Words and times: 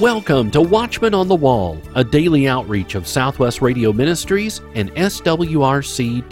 Welcome 0.00 0.50
to 0.52 0.62
Watchman 0.62 1.12
on 1.12 1.28
the 1.28 1.36
Wall, 1.36 1.78
a 1.94 2.02
daily 2.02 2.48
outreach 2.48 2.94
of 2.94 3.06
Southwest 3.06 3.60
Radio 3.60 3.92
Ministries 3.92 4.62
and 4.74 4.90
SWRC.com. 4.94 6.22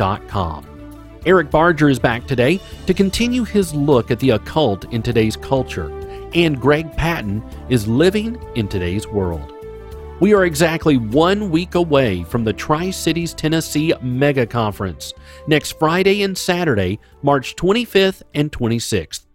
Eric 1.26 1.50
Barger 1.50 1.90
is 1.90 1.98
back 1.98 2.26
today 2.26 2.60
to 2.86 2.94
continue 2.94 3.44
his 3.44 3.74
look 3.74 4.10
at 4.10 4.20
the 4.20 4.30
occult 4.30 4.90
in 4.90 5.02
today's 5.02 5.36
culture, 5.36 5.90
and 6.32 6.58
Greg 6.58 6.90
Patton 6.96 7.44
is 7.68 7.86
living 7.86 8.42
in 8.54 8.68
today's 8.68 9.06
world. 9.06 9.52
We 10.18 10.32
are 10.32 10.46
exactly 10.46 10.96
one 10.96 11.50
week 11.50 11.74
away 11.74 12.24
from 12.24 12.44
the 12.44 12.54
Tri 12.54 12.88
Cities, 12.90 13.34
Tennessee 13.34 13.92
Mega 14.00 14.46
Conference 14.46 15.12
next 15.46 15.78
Friday 15.78 16.22
and 16.22 16.38
Saturday, 16.38 16.98
March 17.20 17.54
25th 17.54 18.22
and 18.32 18.50
26th. 18.50 19.27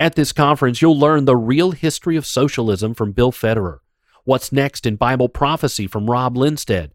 At 0.00 0.14
this 0.14 0.32
conference, 0.32 0.80
you'll 0.80 0.98
learn 0.98 1.26
the 1.26 1.36
real 1.36 1.72
history 1.72 2.16
of 2.16 2.24
socialism 2.24 2.94
from 2.94 3.12
Bill 3.12 3.30
Federer, 3.30 3.80
what's 4.24 4.50
next 4.50 4.86
in 4.86 4.96
Bible 4.96 5.28
prophecy 5.28 5.86
from 5.86 6.08
Rob 6.08 6.38
Lindsted, 6.38 6.92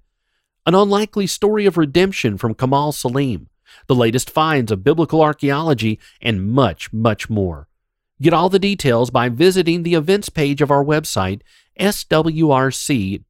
an 0.65 0.73
unlikely 0.73 1.27
story 1.27 1.67
of 1.67 1.77
redemption 1.77 2.39
from 2.39 2.55
Kamal 2.55 2.91
Saleem, 2.91 3.45
the 3.85 3.93
latest 3.93 4.31
finds 4.31 4.71
of 4.71 4.83
biblical 4.83 5.21
archaeology, 5.21 5.99
and 6.19 6.51
much, 6.51 6.91
much 6.91 7.29
more. 7.29 7.67
Get 8.19 8.33
all 8.33 8.49
the 8.49 8.57
details 8.57 9.11
by 9.11 9.29
visiting 9.29 9.83
the 9.83 9.93
events 9.93 10.29
page 10.29 10.63
of 10.63 10.71
our 10.71 10.83
website, 10.83 11.41
swrc.com. 11.79 13.21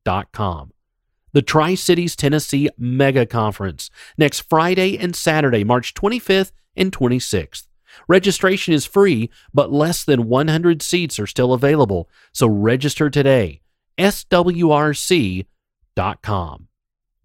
The 1.33 1.41
Tri 1.41 1.75
Cities 1.75 2.15
Tennessee 2.15 2.69
Mega 2.77 3.25
Conference, 3.25 3.89
next 4.17 4.39
Friday 4.39 4.97
and 4.97 5.13
Saturday, 5.13 5.65
March 5.65 5.93
25th 5.93 6.53
and 6.77 6.93
26th. 6.93 7.67
Registration 8.07 8.73
is 8.73 8.85
free, 8.85 9.29
but 9.53 9.71
less 9.71 10.03
than 10.03 10.27
100 10.27 10.81
seats 10.81 11.19
are 11.19 11.27
still 11.27 11.53
available, 11.53 12.09
so 12.31 12.47
register 12.47 13.09
today. 13.09 13.61
swrc.com. 13.97 15.47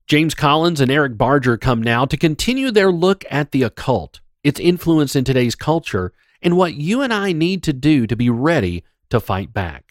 James 0.06 0.34
Collins 0.34 0.80
and 0.80 0.91
Eric 0.91 1.16
Barger 1.16 1.56
come 1.56 1.80
now 1.80 2.04
to 2.04 2.16
continue 2.16 2.70
their 2.72 2.91
look 2.91 3.24
at 3.30 3.52
the 3.52 3.62
occult, 3.62 4.20
its 4.42 4.58
influence 4.58 5.14
in 5.14 5.22
today's 5.22 5.54
culture, 5.54 6.12
and 6.42 6.56
what 6.56 6.74
you 6.74 7.00
and 7.02 7.12
I 7.12 7.32
need 7.32 7.62
to 7.64 7.72
do 7.72 8.06
to 8.08 8.16
be 8.16 8.28
ready 8.28 8.82
to 9.10 9.20
fight 9.20 9.52
back. 9.52 9.89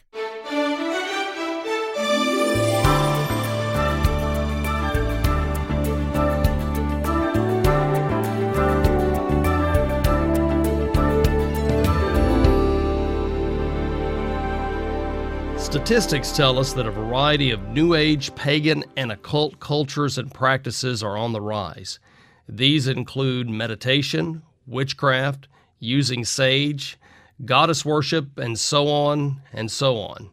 Statistics 15.69 16.31
tell 16.31 16.57
us 16.57 16.73
that 16.73 16.87
a 16.87 16.91
variety 16.91 17.51
of 17.51 17.61
New 17.67 17.93
Age, 17.93 18.33
pagan, 18.33 18.83
and 18.97 19.11
occult 19.11 19.59
cultures 19.59 20.17
and 20.17 20.33
practices 20.33 21.03
are 21.03 21.15
on 21.15 21.31
the 21.31 21.41
rise. 21.41 21.99
These 22.47 22.87
include 22.87 23.47
meditation, 23.47 24.41
witchcraft, 24.65 25.47
using 25.77 26.25
sage, 26.25 26.97
goddess 27.45 27.85
worship, 27.85 28.39
and 28.39 28.57
so 28.57 28.87
on 28.87 29.43
and 29.53 29.69
so 29.69 29.97
on. 29.97 30.31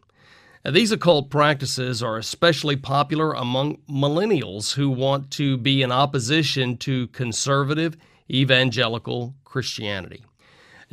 Now, 0.65 0.71
these 0.71 0.91
occult 0.91 1.29
practices 1.29 2.01
are 2.01 2.17
especially 2.17 2.75
popular 2.75 3.33
among 3.33 3.77
millennials 3.87 4.73
who 4.73 4.89
want 4.89 5.29
to 5.33 5.55
be 5.55 5.83
in 5.83 5.91
opposition 5.91 6.77
to 6.77 7.09
conservative 7.09 7.95
evangelical 8.27 9.35
Christianity. 9.43 10.23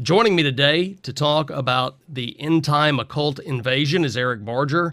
Joining 0.03 0.35
me 0.35 0.43
today 0.43 0.95
to 1.05 1.13
talk 1.13 1.51
about 1.51 1.99
the 2.09 2.39
end 2.41 2.65
time 2.65 2.99
occult 2.99 3.39
invasion 3.39 4.05
is 4.05 4.17
Eric 4.17 4.45
Barger. 4.45 4.93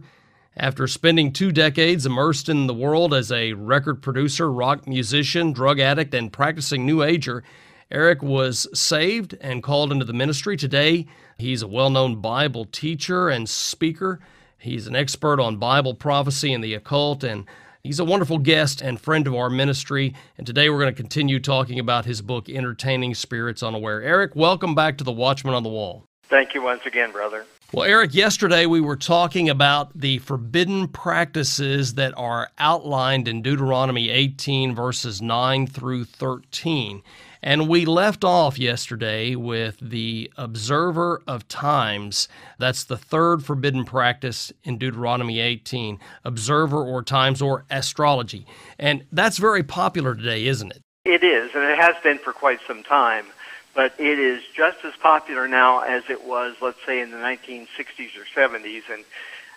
After 0.56 0.86
spending 0.86 1.34
two 1.34 1.52
decades 1.52 2.06
immersed 2.06 2.50
in 2.50 2.68
the 2.68 2.74
world 2.76 3.12
as 3.12 3.32
a 3.32 3.54
record 3.54 4.04
producer, 4.04 4.52
rock 4.52 4.88
musician, 4.88 5.54
drug 5.54 5.80
addict, 5.80 6.14
and 6.14 6.32
practicing 6.32 6.86
New 6.86 7.02
Ager, 7.02 7.44
Eric 7.90 8.22
was 8.22 8.68
saved 8.80 9.36
and 9.42 9.64
called 9.64 9.92
into 9.92 10.06
the 10.06 10.14
ministry. 10.14 10.56
Today, 10.56 11.08
he's 11.36 11.64
a 11.64 11.68
well 11.68 11.90
known 11.90 12.22
Bible 12.22 12.66
teacher 12.66 13.28
and 13.28 13.50
speaker. 13.50 14.20
He's 14.60 14.86
an 14.86 14.96
expert 14.96 15.40
on 15.40 15.58
Bible 15.58 15.96
prophecy 15.96 16.54
and 16.54 16.64
the 16.64 16.76
occult, 16.76 17.24
and 17.24 17.48
He's 17.84 18.00
a 18.00 18.06
wonderful 18.06 18.38
guest 18.38 18.82
and 18.82 19.02
friend 19.02 19.26
of 19.26 19.34
our 19.34 19.50
ministry, 19.50 20.14
and 20.38 20.46
today 20.46 20.70
we're 20.70 20.80
going 20.80 20.94
to 20.94 21.02
continue 21.02 21.40
talking 21.40 21.80
about 21.80 22.06
his 22.06 22.22
book, 22.22 22.48
Entertaining 22.48 23.16
Spirits 23.16 23.64
Unaware. 23.64 24.04
Eric, 24.04 24.36
welcome 24.36 24.76
back 24.76 25.00
to 25.00 25.04
the 25.04 25.12
Watchman 25.12 25.56
on 25.56 25.64
the 25.64 25.70
Wall. 25.70 26.06
Thank 26.26 26.54
you 26.54 26.62
once 26.62 26.86
again, 26.86 27.12
brother. 27.12 27.44
Well, 27.74 27.90
Eric, 27.90 28.14
yesterday 28.14 28.68
we 28.68 28.82
were 28.82 28.98
talking 28.98 29.50
about 29.50 29.98
the 29.98 30.20
forbidden 30.20 30.90
practices 30.90 31.96
that 31.96 32.14
are 32.16 32.50
outlined 32.60 33.28
in 33.28 33.42
Deuteronomy 33.42 34.12
18, 34.12 34.76
verses 34.76 35.20
9 35.20 35.66
through 35.66 36.04
13. 36.04 37.02
And 37.44 37.68
we 37.68 37.86
left 37.86 38.24
off 38.24 38.60
yesterday 38.60 39.36
with 39.36 39.78
the 39.82 40.32
observer 40.38 41.22
of 41.28 41.48
times. 41.48 42.28
That's 42.60 42.84
the 42.84 42.98
third 42.98 43.44
forbidden 43.44 43.84
practice 43.84 44.54
in 44.64 44.78
Deuteronomy 44.78 45.40
18 45.40 46.00
observer 46.24 46.84
or 46.84 47.02
times 47.04 47.42
or 47.42 47.66
astrology. 47.70 48.46
And 48.78 49.06
that's 49.12 49.38
very 49.38 49.64
popular 49.64 50.14
today, 50.14 50.46
isn't 50.46 50.72
it? 50.72 50.82
It 51.04 51.24
is, 51.24 51.52
and 51.56 51.64
it 51.64 51.80
has 51.80 51.96
been 52.04 52.20
for 52.20 52.32
quite 52.32 52.60
some 52.68 52.84
time. 52.84 53.26
But 53.74 53.94
it 53.98 54.20
is 54.20 54.44
just 54.54 54.84
as 54.84 54.94
popular 55.02 55.48
now 55.48 55.80
as 55.80 56.04
it 56.10 56.26
was, 56.26 56.58
let's 56.62 56.78
say, 56.86 57.02
in 57.02 57.10
the 57.10 57.18
1960s 57.18 58.18
or 58.18 58.26
70s, 58.36 58.84
and 58.92 59.04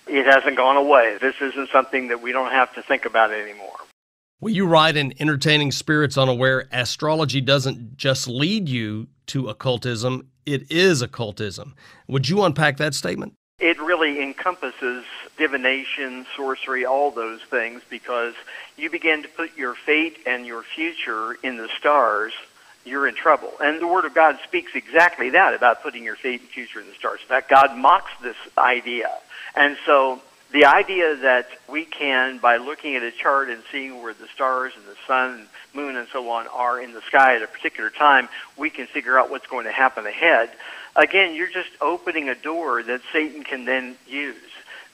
it 0.06 0.24
hasn't 0.24 0.56
gone 0.56 0.76
away. 0.76 1.18
This 1.20 1.34
isn't 1.40 1.68
something 1.70 2.08
that 2.08 2.22
we 2.22 2.32
don't 2.32 2.52
have 2.52 2.72
to 2.74 2.82
think 2.82 3.04
about 3.04 3.32
anymore. 3.32 3.76
Well, 4.40 4.52
you 4.52 4.66
write 4.66 4.96
in 4.96 5.14
Entertaining 5.20 5.70
Spirits 5.70 6.18
Unaware 6.18 6.66
astrology 6.72 7.40
doesn't 7.40 7.96
just 7.96 8.26
lead 8.26 8.68
you 8.68 9.06
to 9.26 9.48
occultism, 9.48 10.28
it 10.44 10.70
is 10.70 11.02
occultism. 11.02 11.74
Would 12.08 12.28
you 12.28 12.42
unpack 12.42 12.76
that 12.78 12.94
statement? 12.94 13.34
It 13.60 13.80
really 13.80 14.20
encompasses 14.20 15.04
divination, 15.38 16.26
sorcery, 16.36 16.84
all 16.84 17.12
those 17.12 17.40
things 17.42 17.82
because 17.88 18.34
you 18.76 18.90
begin 18.90 19.22
to 19.22 19.28
put 19.28 19.56
your 19.56 19.74
fate 19.74 20.18
and 20.26 20.44
your 20.44 20.62
future 20.62 21.34
in 21.42 21.56
the 21.56 21.68
stars, 21.78 22.32
you're 22.84 23.06
in 23.06 23.14
trouble. 23.14 23.52
And 23.60 23.80
the 23.80 23.86
Word 23.86 24.04
of 24.04 24.14
God 24.14 24.38
speaks 24.44 24.74
exactly 24.74 25.30
that 25.30 25.54
about 25.54 25.82
putting 25.82 26.02
your 26.02 26.16
fate 26.16 26.40
and 26.40 26.50
future 26.50 26.80
in 26.80 26.88
the 26.88 26.94
stars. 26.94 27.20
In 27.22 27.28
fact, 27.28 27.48
God 27.48 27.76
mocks 27.78 28.10
this 28.20 28.36
idea. 28.58 29.10
And 29.54 29.76
so 29.86 30.20
the 30.54 30.66
idea 30.66 31.16
that 31.16 31.48
we 31.68 31.84
can, 31.84 32.38
by 32.38 32.58
looking 32.58 32.94
at 32.94 33.02
a 33.02 33.10
chart 33.10 33.50
and 33.50 33.60
seeing 33.72 34.00
where 34.00 34.14
the 34.14 34.28
stars 34.28 34.72
and 34.76 34.84
the 34.86 34.94
sun 35.04 35.48
moon 35.74 35.96
and 35.96 36.06
so 36.12 36.30
on 36.30 36.46
are 36.46 36.80
in 36.80 36.94
the 36.94 37.00
sky 37.02 37.34
at 37.34 37.42
a 37.42 37.46
particular 37.48 37.90
time, 37.90 38.28
we 38.56 38.70
can 38.70 38.86
figure 38.86 39.18
out 39.18 39.30
what's 39.30 39.48
going 39.48 39.64
to 39.64 39.72
happen 39.72 40.06
ahead. 40.06 40.48
Again, 40.94 41.34
you're 41.34 41.50
just 41.50 41.70
opening 41.80 42.28
a 42.28 42.36
door 42.36 42.84
that 42.84 43.00
Satan 43.12 43.42
can 43.42 43.64
then 43.64 43.96
use. 44.06 44.36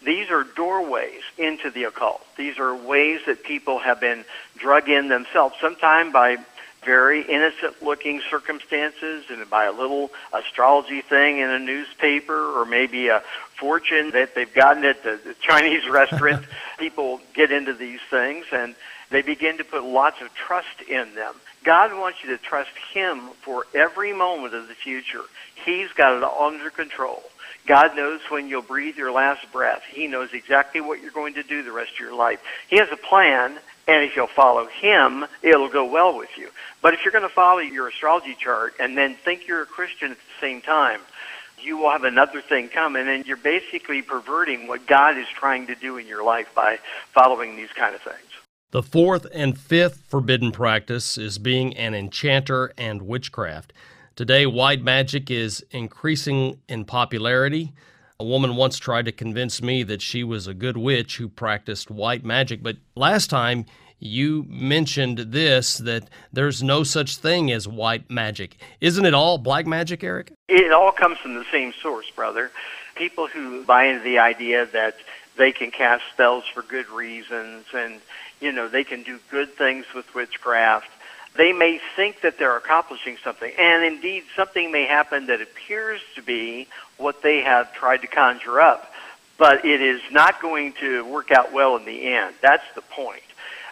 These 0.03 0.31
are 0.31 0.45
doorways 0.45 1.21
into 1.37 1.71
the 1.71 1.85
occult. 1.85 2.25
These 2.39 2.59
are 2.59 2.75
ways 2.75 3.21
that 3.27 3.45
people 3.45 3.81
have 3.81 4.01
been 4.01 4.25
drug 4.57 4.89
in 4.89 5.09
themselves, 5.09 5.57
sometimes 5.61 6.11
by 6.11 6.39
very 6.85 7.23
innocent 7.23 7.83
looking 7.83 8.23
circumstances 8.31 9.25
and 9.31 9.49
by 9.51 9.67
a 9.67 9.73
little 9.73 10.11
astrology 10.33 11.03
thing 11.03 11.39
in 11.39 11.51
a 11.51 11.59
newspaper 11.59 12.59
or 12.59 12.65
maybe 12.65 13.09
a 13.09 13.23
fortune 13.59 14.11
that 14.13 14.35
they've 14.35 14.55
gotten 14.55 14.85
at 14.85 15.03
the, 15.03 15.21
the 15.25 15.35
Chinese 15.41 15.89
restaurant. 15.91 16.45
People 16.79 17.21
get 17.35 17.53
into 17.53 17.75
these 17.75 18.01
things 18.11 18.47
and 18.53 18.75
they 19.11 19.23
begin 19.23 19.59
to 19.59 19.65
put 19.65 19.85
lots 19.85 20.21
of 20.23 20.33
trust 20.35 20.81
in 20.89 21.15
them. 21.15 21.35
God 21.65 21.93
wants 21.93 22.25
you 22.25 22.31
to 22.31 22.43
trust 22.43 22.71
Him 22.93 23.21
for 23.43 23.67
every 23.75 24.13
moment 24.13 24.55
of 24.55 24.69
the 24.69 24.75
future. 24.75 25.23
He's 25.67 25.91
got 25.93 26.17
it 26.17 26.23
all 26.23 26.47
under 26.47 26.71
control. 26.71 27.23
God 27.67 27.95
knows 27.95 28.21
when 28.31 28.49
you'll 28.49 28.63
breathe 28.63 28.97
your 28.97 29.13
last 29.13 29.51
breath. 29.53 29.83
He 29.91 30.07
knows 30.07 30.33
exactly 30.33 30.81
what 30.81 31.03
you're 31.03 31.11
going 31.11 31.35
to 31.35 31.43
do 31.43 31.63
the 31.63 31.73
rest 31.73 31.93
of 31.93 32.01
your 32.01 32.15
life. 32.15 32.41
He 32.69 32.79
has 32.79 32.89
a 32.91 32.97
plan, 32.97 33.59
and 33.91 34.05
if 34.05 34.15
you'll 34.15 34.29
follow 34.29 34.67
Him, 34.67 35.27
it'll 35.43 35.69
go 35.69 35.85
well 35.85 36.17
with 36.17 36.31
you. 36.39 36.49
But 36.81 36.95
if 36.95 37.05
you're 37.05 37.11
going 37.13 37.29
to 37.29 37.35
follow 37.35 37.59
your 37.59 37.89
astrology 37.89 38.37
chart 38.39 38.75
and 38.79 38.97
then 38.97 39.17
think 39.17 39.49
you're 39.49 39.63
a 39.63 39.67
Christian 39.67 40.13
at 40.13 40.17
the 40.17 40.41
same 40.41 40.63
time, 40.63 41.01
you 41.61 41.77
will 41.77 41.91
have 41.91 42.05
another 42.05 42.41
thing 42.41 42.69
come, 42.69 42.95
and 42.95 43.09
then 43.09 43.25
you're 43.27 43.37
basically 43.37 44.01
perverting 44.01 44.69
what 44.69 44.87
God 44.87 45.19
is 45.19 45.27
trying 45.29 45.67
to 45.67 45.75
do 45.75 45.99
in 45.99 46.07
your 46.07 46.25
life 46.25 46.49
by 46.55 46.79
following 47.13 47.57
these 47.57 47.73
kind 47.73 47.95
of 47.95 48.01
things. 48.01 48.19
The 48.71 48.83
fourth 48.83 49.27
and 49.35 49.59
fifth 49.59 50.05
forbidden 50.09 50.53
practice 50.53 51.19
is 51.19 51.39
being 51.39 51.77
an 51.77 51.93
enchanter 51.93 52.73
and 52.79 53.03
witchcraft. 53.03 53.73
Today, 54.15 54.47
white 54.47 54.83
magic 54.83 55.31
is 55.31 55.67
increasing 55.73 56.61
in 56.69 56.85
popularity. 56.85 57.73
A 58.21 58.25
woman 58.25 58.55
once 58.55 58.79
tried 58.79 59.07
to 59.07 59.13
convince 59.13 59.63
me 59.63 59.83
that 59.85 60.03
she 60.03 60.25
was 60.25 60.47
a 60.47 60.53
good 60.53 60.77
witch 60.77 61.17
who 61.17 61.27
practiced 61.27 61.91
white 61.91 62.23
magic, 62.23 62.63
but 62.63 62.77
last 62.95 63.31
time 63.31 63.65
you 63.99 64.45
mentioned 64.47 65.17
this 65.17 65.79
that 65.79 66.11
there's 66.31 66.63
no 66.63 66.83
such 66.83 67.17
thing 67.17 67.51
as 67.51 67.67
white 67.67 68.11
magic. 68.11 68.59
Isn't 68.79 69.07
it 69.07 69.15
all 69.15 69.39
black 69.39 69.67
magic, 69.67 70.05
Eric? 70.05 70.35
It 70.49 70.71
all 70.71 70.93
comes 70.93 71.17
from 71.17 71.33
the 71.33 71.47
same 71.51 71.73
source, 71.73 72.11
brother. 72.11 72.51
People 72.95 73.27
who 73.27 73.65
buy 73.65 73.85
into 73.85 74.05
the 74.05 74.19
idea 74.19 74.67
that 74.67 74.97
they 75.39 75.51
can 75.51 75.71
cast 75.71 76.03
spells 76.13 76.45
for 76.53 76.61
good 76.61 76.91
reasons 76.91 77.65
and 77.73 78.03
you 78.43 78.53
know 78.53 78.69
they 78.69 78.85
can 78.85 79.03
do 79.03 79.19
good 79.31 79.55
things 79.55 79.87
with 79.95 80.15
witchcraft 80.15 80.91
they 81.41 81.55
may 81.55 81.81
think 81.97 82.21
that 82.21 82.37
they're 82.39 82.59
accomplishing 82.59 83.17
something 83.25 83.51
and 83.59 83.83
indeed 83.83 84.25
something 84.37 84.71
may 84.71 84.85
happen 84.85 85.25
that 85.29 85.41
appears 85.41 86.03
to 86.15 86.21
be 86.21 86.67
what 86.99 87.23
they 87.23 87.41
have 87.41 87.73
tried 87.73 88.03
to 88.03 88.07
conjure 88.07 88.61
up 88.61 88.93
but 89.39 89.65
it 89.65 89.81
is 89.81 90.03
not 90.11 90.43
going 90.43 90.75
to 90.75 91.03
work 91.07 91.31
out 91.31 91.51
well 91.51 91.75
in 91.77 91.87
the 91.87 92.13
end. 92.13 92.35
That's 92.43 92.75
the 92.75 92.83
point. 92.83 93.23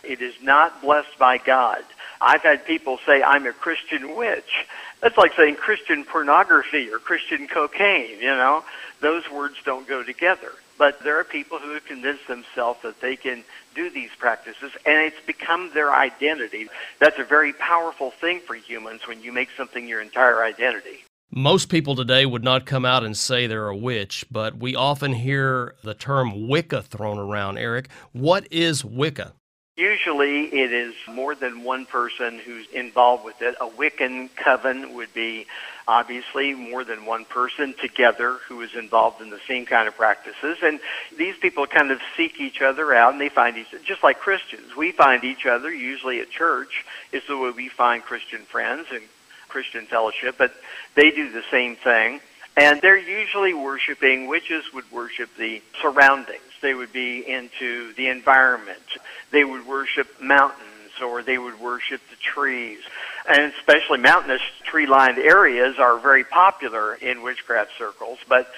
It 0.03 0.23
is 0.23 0.35
not 0.41 0.81
blessed 0.81 1.19
by 1.19 1.37
god. 1.37 1.85
I've 2.23 2.41
had 2.41 2.65
people 2.65 2.99
say 3.05 3.23
i'm 3.23 3.47
a 3.47 3.53
christian 3.53 4.17
witch. 4.17 4.67
That's 5.03 5.19
like 5.19 5.35
saying 5.35 5.57
christian 5.57 6.07
pornography 6.07 6.91
or 6.91 6.99
christian 6.99 7.49
cocaine 7.49 8.19
you 8.19 8.35
know? 8.43 8.65
Those 9.01 9.31
words 9.31 9.57
don't 9.63 9.87
go 9.87 10.03
together. 10.03 10.53
But 10.79 11.01
there 11.01 11.19
are 11.21 11.25
people 11.25 11.59
who 11.59 11.75
have 11.75 11.85
convinced 11.85 12.27
themselves 12.29 12.81
that 12.83 13.01
they 13.03 13.17
can 13.17 13.45
do 13.79 13.89
these 13.89 14.11
practices, 14.19 14.73
and 14.85 15.01
it's 15.07 15.25
become 15.25 15.71
their 15.73 15.95
identity. 15.95 16.69
That's 16.99 17.19
a 17.19 17.25
very 17.25 17.53
powerful 17.53 18.11
thing 18.11 18.41
for 18.41 18.55
humans 18.55 19.07
when 19.07 19.23
you 19.23 19.33
make 19.33 19.51
something 19.57 19.87
your 19.87 20.03
entire 20.03 20.43
identity. 20.43 21.05
Most 21.31 21.69
people 21.69 21.95
today 21.95 22.27
would 22.27 22.43
not 22.43 22.67
come 22.67 22.85
out 22.85 23.05
and 23.05 23.17
say 23.17 23.47
they're 23.47 23.69
a 23.69 23.77
witch, 23.77 24.25
but 24.33 24.57
we 24.57 24.75
often 24.75 25.13
hear 25.13 25.77
the 25.85 25.95
term 25.95 26.49
Wicca 26.49 26.83
thrown 26.83 27.19
around. 27.19 27.59
Eric, 27.59 27.89
what 28.13 28.49
is 28.51 28.85
Wicca? 28.85 29.33
Usually 29.77 30.47
it 30.47 30.73
is 30.73 30.95
more 31.09 31.37
than 31.37 31.63
one 31.63 31.87
person 31.87 32.41
who's 32.41 32.67
involved 32.73 33.25
with 33.25 33.41
it. 33.41 33.55
A 33.61 33.69
Wiccan 33.69 34.29
coven 34.35 34.95
would 34.95 35.15
be 35.15 35.47
obviously 35.89 36.53
more 36.55 36.85
than 36.85 37.07
one 37.07 37.25
person 37.25 37.75
together 37.81 38.35
who 38.47 38.61
is 38.61 38.75
involved 38.77 39.23
in 39.23 39.31
the 39.31 39.41
same 39.49 39.65
kind 39.65 39.89
of 39.89 39.97
practices. 39.97 40.59
And 40.63 40.79
these 41.17 41.37
people 41.39 41.67
kind 41.67 41.91
of 41.91 41.99
seek 42.17 42.41
each 42.41 42.61
other 42.61 42.95
out 42.95 43.13
and 43.13 43.21
they 43.21 43.31
find 43.31 43.57
each 43.57 43.75
just 43.85 44.05
like 44.05 44.21
Christians. 44.21 44.77
We 44.77 44.93
find 44.93 45.25
each 45.25 45.47
other 45.47 45.73
usually 45.73 46.21
at 46.21 46.31
church 46.31 46.85
is 47.11 47.23
the 47.27 47.39
way 47.39 47.51
we 47.51 47.69
find 47.69 48.03
Christian 48.03 48.41
friends 48.43 48.87
and 48.93 49.03
Christian 49.49 49.87
fellowship, 49.87 50.37
but 50.37 50.53
they 50.95 51.11
do 51.11 51.33
the 51.33 51.43
same 51.51 51.75
thing. 51.75 52.21
And 52.59 52.81
they're 52.83 52.99
usually 52.99 53.55
worshiping, 53.55 54.27
witches 54.27 54.65
would 54.75 54.91
worship 54.93 55.31
the 55.39 55.63
surroundings. 55.81 56.43
They 56.61 56.75
would 56.75 56.93
be 56.93 57.27
into 57.27 57.95
the 57.95 58.09
environment. 58.09 58.83
They 59.31 59.45
would 59.45 59.67
worship 59.67 60.21
mountains 60.21 60.67
or 61.03 61.23
they 61.23 61.39
would 61.39 61.61
worship 61.61 62.01
the 62.11 62.17
trees. 62.17 62.81
And 63.29 63.53
especially 63.53 63.99
mountainous 63.99 64.41
tree 64.65 64.87
lined 64.87 65.19
areas 65.19 65.79
are 65.79 65.99
very 65.99 66.25
popular 66.25 66.95
in 66.95 67.23
witchcraft 67.23 67.73
circles. 67.77 68.19
But 68.27 68.51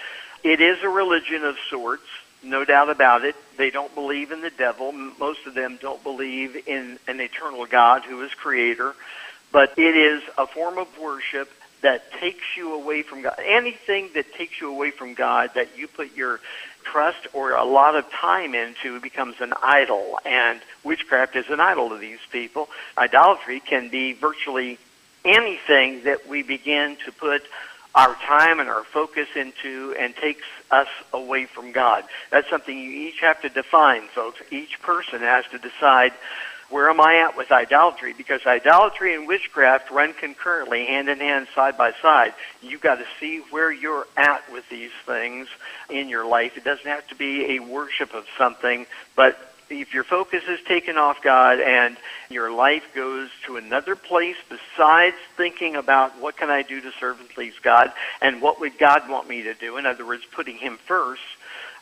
it 0.45 0.61
is 0.61 0.79
a 0.83 0.89
religion 0.89 1.45
of 1.45 1.57
sorts, 1.69 2.05
no 2.45 2.65
doubt 2.65 2.89
about 2.89 3.25
it. 3.25 3.35
They 3.57 3.71
don't 3.71 3.93
believe 3.97 4.31
in 4.31 4.41
the 4.41 4.51
devil. 4.51 4.93
Most 4.93 5.47
of 5.47 5.55
them 5.55 5.79
don't 5.83 6.03
believe 6.05 6.69
in 6.69 7.01
an 7.09 7.21
eternal 7.21 7.67
God 7.67 8.03
who 8.03 8.23
is 8.23 8.33
creator. 8.33 8.95
But 9.51 9.77
it 9.77 9.97
is 9.97 10.23
a 10.39 10.47
form 10.47 10.79
of 10.79 10.87
worship 10.99 11.51
that 11.83 12.13
takes 12.13 12.57
you 12.57 12.75
away 12.75 13.03
from 13.03 13.23
God. 13.23 13.41
Anything 13.45 14.11
that 14.15 14.33
takes 14.35 14.61
you 14.61 14.71
away 14.71 14.93
from 14.93 15.15
God 15.15 15.51
that 15.55 15.77
you 15.77 15.89
put 15.89 16.15
your 16.15 16.41
trust 16.85 17.29
or 17.33 17.53
a 17.53 17.65
lot 17.65 17.97
of 17.97 18.11
time 18.11 18.55
into 18.55 19.01
becomes 19.01 19.37
an 19.41 19.53
idol. 19.63 20.19
And 20.25 20.61
witchcraft 20.85 21.37
is 21.37 21.49
an 21.49 21.61
idol 21.61 21.91
to 21.91 21.97
these 21.97 22.19
people. 22.31 22.69
Idolatry 22.97 23.61
can 23.61 23.89
be 23.89 24.13
virtually 24.13 24.79
anything 25.25 26.05
that 26.05 26.27
we 26.29 26.43
begin 26.43 26.97
to 27.05 27.13
put 27.13 27.43
our 27.95 28.15
time 28.15 28.61
and 28.61 28.69
our 28.69 28.85
focus 28.85 29.29
into 29.35 29.95
and 29.99 30.15
takes 30.15 30.47
us 30.71 30.89
away 31.13 31.47
from 31.47 31.73
God. 31.73 32.05
That's 32.31 32.49
something 32.49 32.77
you 32.77 32.91
each 32.91 33.21
have 33.21 33.43
to 33.43 33.49
define, 33.49 34.03
folks. 34.09 34.41
Each 34.51 34.81
person 34.81 35.21
has 35.21 35.45
to 35.51 35.59
decide 35.59 36.13
where 36.71 36.89
am 36.89 37.01
I 37.01 37.17
at 37.17 37.37
with 37.37 37.51
idolatry? 37.51 38.13
Because 38.13 38.47
idolatry 38.47 39.15
and 39.15 39.27
witchcraft 39.27 39.91
run 39.91 40.15
concurrently, 40.15 40.87
hand 40.87 41.09
in 41.09 41.19
hand, 41.19 41.49
side 41.55 41.77
by 41.77 41.93
side. 42.01 42.33
You've 42.63 42.81
got 42.81 42.97
to 42.97 43.07
see 43.19 43.43
where 43.51 43.73
you're 43.73 44.07
at 44.17 44.51
with 44.53 44.69
these 44.69 44.93
things 45.05 45.49
in 45.89 46.09
your 46.09 46.25
life. 46.25 46.57
It 46.57 46.65
doesn't 46.65 46.87
have 46.87 47.07
to 47.09 47.17
be 47.17 47.57
a 47.57 47.59
worship 47.59 48.15
of 48.15 48.25
something, 48.39 48.87
but 49.17 49.51
if 49.71 49.95
your 49.95 50.05
focus 50.05 50.43
is 50.49 50.61
taken 50.67 50.97
off 50.97 51.23
God 51.23 51.61
and 51.61 51.97
your 52.29 52.51
life 52.51 52.85
goes 52.95 53.31
to 53.47 53.57
another 53.57 53.95
place 53.95 54.37
besides 54.49 55.17
thinking 55.37 55.77
about 55.77 56.19
what 56.21 56.37
can 56.37 56.51
I 56.51 56.63
do 56.63 56.81
to 56.81 56.91
serve 56.99 57.21
and 57.21 57.29
please 57.29 57.55
God 57.63 57.93
and 58.21 58.43
what 58.43 58.61
would 58.61 58.79
God 58.79 59.09
want 59.09 59.29
me 59.29 59.43
to 59.43 59.55
do, 59.55 59.77
in 59.77 59.87
other 59.87 60.05
words, 60.05 60.25
putting 60.33 60.57
Him 60.57 60.77
first, 60.87 61.23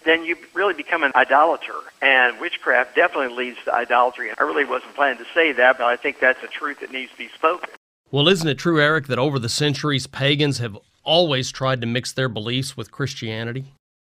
then 0.05 0.25
you 0.25 0.37
really 0.55 0.75
become 0.75 1.03
an 1.03 1.13
idolater. 1.15 1.75
And 2.01 2.41
witchcraft 2.41 2.95
definitely 2.95 3.35
leads 3.37 3.59
to 3.65 3.75
idolatry. 3.75 4.31
I 4.37 4.43
really 4.43 4.65
wasn't 4.65 4.95
planning 4.95 5.19
to 5.19 5.27
say 5.35 5.53
that, 5.53 5.79
but 5.79 5.87
I 5.87 5.97
think 5.97 6.21
that's 6.21 6.43
a 6.43 6.49
truth 6.49 6.81
that 6.81 6.93
needs 6.93 7.13
to 7.13 7.19
be 7.19 7.29
spoken. 7.29 7.71
Well, 8.11 8.29
isn't 8.29 8.49
it 8.49 8.57
true, 8.57 8.81
Eric, 8.81 9.07
that 9.09 9.19
over 9.19 9.39
the 9.39 9.49
centuries, 9.49 10.07
pagans 10.07 10.59
have 10.59 10.79
always 11.05 11.51
tried 11.51 11.81
to 11.83 11.87
mix 11.87 12.13
their 12.13 12.29
beliefs 12.29 12.77
with 12.77 12.91
Christianity? 12.91 13.65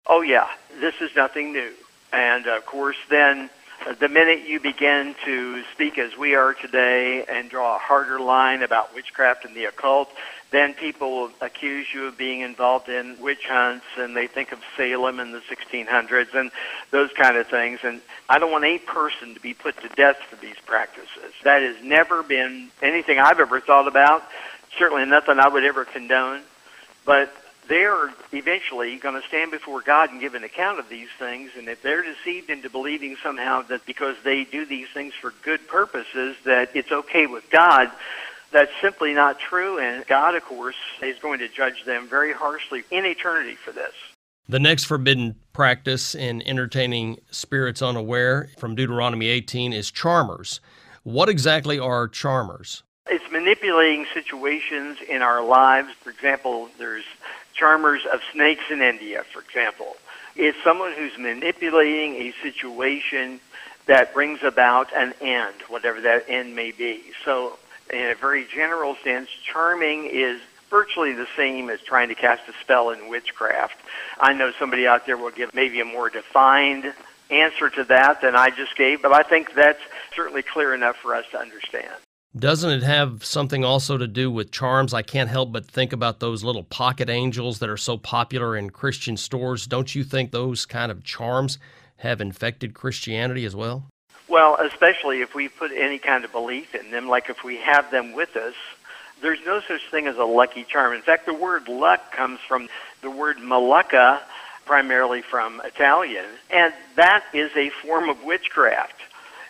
Oh, 0.06 0.20
yeah. 0.20 0.48
This 0.80 0.94
is 1.00 1.10
nothing 1.16 1.52
new. 1.52 1.72
And 2.12 2.46
of 2.46 2.66
course, 2.66 2.96
then 3.08 3.50
the 4.00 4.08
minute 4.08 4.48
you 4.48 4.60
begin 4.60 5.14
to 5.24 5.62
speak 5.72 5.98
as 5.98 6.16
we 6.16 6.34
are 6.34 6.54
today 6.54 7.24
and 7.28 7.48
draw 7.48 7.76
a 7.76 7.78
harder 7.78 8.18
line 8.18 8.62
about 8.62 8.94
witchcraft 8.94 9.44
and 9.44 9.54
the 9.54 9.64
occult, 9.64 10.08
then 10.50 10.74
people 10.74 11.10
will 11.10 11.30
accuse 11.40 11.86
you 11.92 12.06
of 12.06 12.16
being 12.16 12.40
involved 12.40 12.88
in 12.88 13.16
witch 13.20 13.46
hunts 13.48 13.84
and 13.98 14.16
they 14.16 14.26
think 14.26 14.52
of 14.52 14.60
Salem 14.76 15.20
in 15.20 15.32
the 15.32 15.40
1600s 15.40 16.34
and 16.34 16.50
those 16.90 17.10
kind 17.12 17.36
of 17.36 17.46
things. 17.46 17.80
And 17.82 18.00
I 18.28 18.38
don't 18.38 18.50
want 18.50 18.64
any 18.64 18.78
person 18.78 19.34
to 19.34 19.40
be 19.40 19.54
put 19.54 19.80
to 19.82 19.88
death 19.90 20.18
for 20.28 20.36
these 20.36 20.56
practices. 20.64 21.32
That 21.44 21.62
has 21.62 21.76
never 21.82 22.22
been 22.22 22.70
anything 22.82 23.18
I've 23.18 23.40
ever 23.40 23.60
thought 23.60 23.88
about, 23.88 24.24
certainly 24.78 25.04
nothing 25.04 25.38
I 25.38 25.48
would 25.48 25.64
ever 25.64 25.84
condone. 25.84 26.42
But 27.04 27.32
they're 27.68 28.12
eventually 28.32 28.96
going 28.96 29.20
to 29.20 29.26
stand 29.26 29.50
before 29.50 29.80
God 29.80 30.10
and 30.10 30.20
give 30.20 30.34
an 30.34 30.44
account 30.44 30.78
of 30.78 30.88
these 30.88 31.08
things. 31.18 31.50
And 31.56 31.68
if 31.68 31.82
they're 31.82 32.02
deceived 32.02 32.50
into 32.50 32.70
believing 32.70 33.16
somehow 33.22 33.62
that 33.62 33.86
because 33.86 34.16
they 34.24 34.44
do 34.44 34.64
these 34.64 34.88
things 34.92 35.14
for 35.14 35.32
good 35.42 35.66
purposes, 35.68 36.36
that 36.44 36.70
it's 36.74 36.92
okay 36.92 37.26
with 37.26 37.48
God, 37.50 37.90
that's 38.52 38.72
simply 38.80 39.14
not 39.14 39.38
true. 39.38 39.78
And 39.78 40.06
God, 40.06 40.34
of 40.34 40.44
course, 40.44 40.76
is 41.02 41.18
going 41.18 41.40
to 41.40 41.48
judge 41.48 41.84
them 41.84 42.08
very 42.08 42.32
harshly 42.32 42.84
in 42.90 43.04
eternity 43.04 43.54
for 43.54 43.72
this. 43.72 43.92
The 44.48 44.60
next 44.60 44.84
forbidden 44.84 45.34
practice 45.52 46.14
in 46.14 46.40
entertaining 46.42 47.18
spirits 47.32 47.82
unaware 47.82 48.48
from 48.58 48.76
Deuteronomy 48.76 49.26
18 49.26 49.72
is 49.72 49.90
charmers. 49.90 50.60
What 51.02 51.28
exactly 51.28 51.78
are 51.80 52.06
charmers? 52.06 52.84
It's 53.08 53.30
manipulating 53.30 54.06
situations 54.14 54.98
in 55.08 55.22
our 55.22 55.44
lives. 55.44 55.88
For 56.00 56.10
example, 56.10 56.68
there's 56.78 57.04
charmers 57.56 58.02
of 58.12 58.20
snakes 58.32 58.64
in 58.70 58.82
India, 58.82 59.24
for 59.32 59.40
example. 59.40 59.96
is 60.36 60.54
someone 60.62 60.92
who's 60.92 61.16
manipulating 61.18 62.14
a 62.16 62.32
situation 62.42 63.40
that 63.86 64.12
brings 64.12 64.42
about 64.42 64.94
an 64.94 65.14
end, 65.20 65.54
whatever 65.68 66.00
that 66.02 66.24
end 66.28 66.54
may 66.54 66.72
be. 66.72 67.00
So, 67.24 67.58
in 67.92 68.10
a 68.10 68.14
very 68.14 68.44
general 68.44 68.96
sense, 69.02 69.30
charming 69.30 70.06
is 70.06 70.40
virtually 70.68 71.12
the 71.12 71.28
same 71.36 71.70
as 71.70 71.80
trying 71.80 72.08
to 72.08 72.14
cast 72.14 72.42
a 72.48 72.52
spell 72.60 72.90
in 72.90 73.08
witchcraft. 73.08 73.76
I 74.20 74.32
know 74.32 74.52
somebody 74.58 74.86
out 74.86 75.06
there 75.06 75.16
will 75.16 75.30
give 75.30 75.54
maybe 75.54 75.80
a 75.80 75.84
more 75.84 76.10
defined 76.10 76.92
answer 77.30 77.70
to 77.70 77.84
that 77.84 78.20
than 78.20 78.36
I 78.36 78.50
just 78.50 78.76
gave, 78.76 79.02
but 79.02 79.12
I 79.12 79.22
think 79.22 79.54
that's 79.54 79.80
certainly 80.14 80.42
clear 80.42 80.74
enough 80.74 80.96
for 80.96 81.14
us 81.14 81.24
to 81.32 81.38
understand. 81.38 81.94
Doesn't 82.38 82.70
it 82.70 82.82
have 82.82 83.24
something 83.24 83.64
also 83.64 83.96
to 83.96 84.06
do 84.06 84.30
with 84.30 84.50
charms? 84.50 84.92
I 84.92 85.00
can't 85.00 85.30
help 85.30 85.52
but 85.52 85.64
think 85.64 85.94
about 85.94 86.20
those 86.20 86.44
little 86.44 86.64
pocket 86.64 87.08
angels 87.08 87.60
that 87.60 87.70
are 87.70 87.78
so 87.78 87.96
popular 87.96 88.54
in 88.54 88.68
Christian 88.68 89.16
stores. 89.16 89.66
Don't 89.66 89.94
you 89.94 90.04
think 90.04 90.32
those 90.32 90.66
kind 90.66 90.92
of 90.92 91.02
charms 91.02 91.58
have 91.96 92.20
infected 92.20 92.74
Christianity 92.74 93.46
as 93.46 93.56
well? 93.56 93.86
Well, 94.28 94.58
especially 94.60 95.22
if 95.22 95.34
we 95.34 95.48
put 95.48 95.72
any 95.72 95.98
kind 95.98 96.26
of 96.26 96.32
belief 96.32 96.74
in 96.74 96.90
them, 96.90 97.08
like 97.08 97.30
if 97.30 97.42
we 97.42 97.56
have 97.56 97.90
them 97.90 98.12
with 98.12 98.36
us, 98.36 98.54
there's 99.22 99.38
no 99.46 99.62
such 99.66 99.90
thing 99.90 100.06
as 100.06 100.18
a 100.18 100.24
lucky 100.24 100.64
charm. 100.64 100.92
In 100.92 101.00
fact, 101.00 101.24
the 101.24 101.32
word 101.32 101.68
luck 101.68 102.12
comes 102.12 102.40
from 102.46 102.68
the 103.00 103.10
word 103.10 103.38
malacca, 103.40 104.20
primarily 104.66 105.22
from 105.22 105.62
Italian, 105.64 106.26
and 106.50 106.74
that 106.96 107.24
is 107.32 107.50
a 107.56 107.70
form 107.70 108.10
of 108.10 108.24
witchcraft. 108.24 109.00